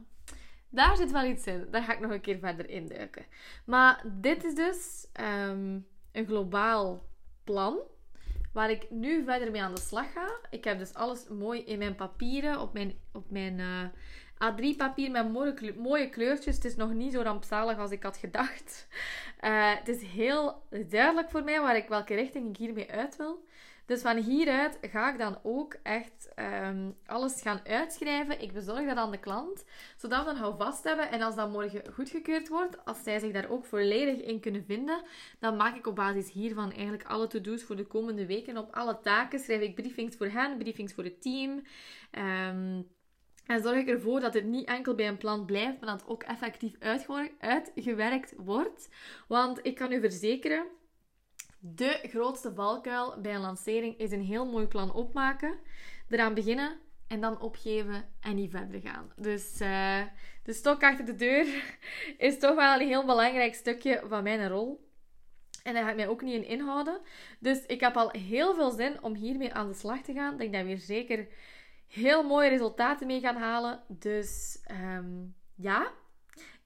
[0.70, 1.68] daar zit wel iets in.
[1.72, 3.26] Daar ga ik nog een keer verder induiken.
[3.66, 7.08] Maar dit is dus um, een globaal
[7.44, 7.80] plan
[8.54, 10.40] waar ik nu verder mee aan de slag ga.
[10.50, 13.84] Ik heb dus alles mooi in mijn papieren, op mijn, op mijn uh,
[14.44, 15.32] A3-papier met
[15.78, 16.56] mooie, kleurtjes.
[16.56, 18.88] Het is nog niet zo rampzalig als ik had gedacht.
[19.42, 23.48] Uh, het is heel duidelijk voor mij waar ik, welke richting ik hiermee uit wil.
[23.90, 26.30] Dus van hieruit ga ik dan ook echt
[26.64, 28.42] um, alles gaan uitschrijven.
[28.42, 29.66] Ik bezorg dat aan de klant,
[29.98, 31.12] zodat we dan houvast hebben.
[31.12, 35.02] En als dat morgen goedgekeurd wordt, als zij zich daar ook volledig in kunnen vinden,
[35.40, 38.58] dan maak ik op basis hiervan eigenlijk alle to-do's voor de komende weken.
[38.58, 41.62] Op alle taken schrijf ik briefings voor hen, briefings voor het team.
[42.12, 42.88] Um,
[43.50, 46.10] en zorg ik ervoor dat het niet enkel bij een plan blijft, maar dat het
[46.10, 46.76] ook effectief
[47.40, 48.90] uitgewerkt wordt.
[49.28, 50.66] Want ik kan u verzekeren,
[51.60, 55.60] de grootste valkuil bij een lancering is een heel mooi plan opmaken,
[56.10, 59.12] eraan beginnen en dan opgeven en niet verder gaan.
[59.16, 60.02] Dus uh,
[60.44, 61.48] de stok achter de deur
[62.28, 64.88] is toch wel een heel belangrijk stukje van mijn rol.
[65.64, 67.02] En daar ga ik mij ook niet in inhouden.
[67.40, 70.40] Dus ik heb al heel veel zin om hiermee aan de slag te gaan.
[70.40, 71.28] Ik dat we hier zeker
[71.90, 73.84] heel mooie resultaten mee gaan halen.
[73.88, 75.92] Dus um, ja,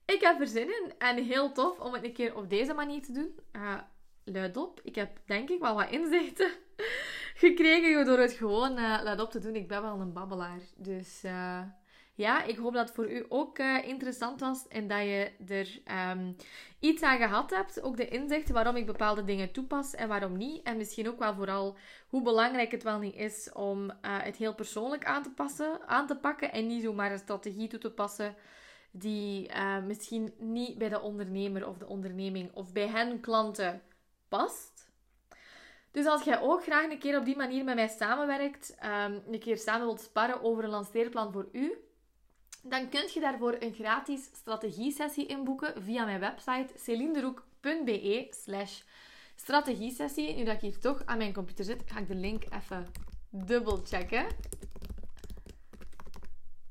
[0.05, 0.93] ik heb er zin in.
[0.97, 3.39] En heel tof om het een keer op deze manier te doen.
[3.51, 3.77] Uh,
[4.23, 4.81] luid op.
[4.83, 6.51] Ik heb denk ik wel wat inzichten
[7.43, 9.55] gekregen door het gewoon uh, luid op te doen.
[9.55, 10.59] Ik ben wel een babbelaar.
[10.75, 11.61] Dus uh,
[12.15, 15.81] ja, ik hoop dat het voor u ook uh, interessant was en dat je er
[16.11, 16.35] um,
[16.79, 17.81] iets aan gehad hebt.
[17.81, 20.63] Ook de inzichten waarom ik bepaalde dingen toepas en waarom niet.
[20.63, 25.05] En misschien ook wel vooral hoe belangrijk het wel niet is om het heel persoonlijk
[25.05, 28.35] aan te, passen, aan te pakken en niet zomaar een strategie toe te passen
[28.91, 29.51] die
[29.87, 33.81] misschien niet bij de ondernemer of de onderneming of bij hen klanten
[34.29, 34.91] past.
[35.91, 39.39] Dus als jij ook graag een keer op die manier met mij samenwerkt, um, een
[39.39, 41.77] keer samen wilt sparren over een lanceerplan voor u,
[42.63, 48.81] dan kunt je daarvoor een gratis strategiesessie inboeken via mijn website celinderoek.be slash
[49.35, 50.35] strategiesessie.
[50.35, 52.87] Nu dat ik hier toch aan mijn computer zit, ga ik de link even
[53.29, 54.25] dubbel checken.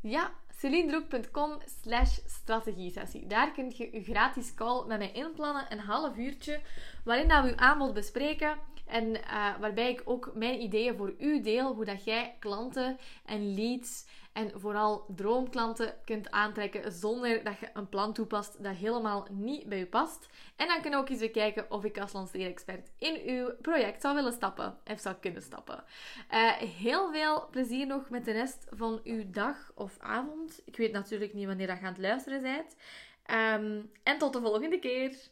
[0.01, 3.27] Ja, celindroek.com slash strategiesessie.
[3.27, 6.61] Daar kun je je gratis call met mij inplannen, een half uurtje,
[7.05, 11.41] waarin dat we uw aanbod bespreken en uh, waarbij ik ook mijn ideeën voor u
[11.41, 17.71] deel, hoe dat jij klanten en leads en vooral droomklanten kunt aantrekken zonder dat je
[17.73, 20.29] een plan toepast dat helemaal niet bij u past.
[20.57, 24.15] En dan kunnen we ook eens bekijken of ik als lanceerexpert in uw project zou
[24.15, 25.85] willen stappen of zou kunnen stappen.
[26.31, 30.63] Uh, heel veel plezier nog met de rest van uw dag of avond.
[30.65, 32.77] Ik weet natuurlijk niet wanneer dat je aan het luisteren bent.
[33.31, 35.31] Um, en tot de volgende keer.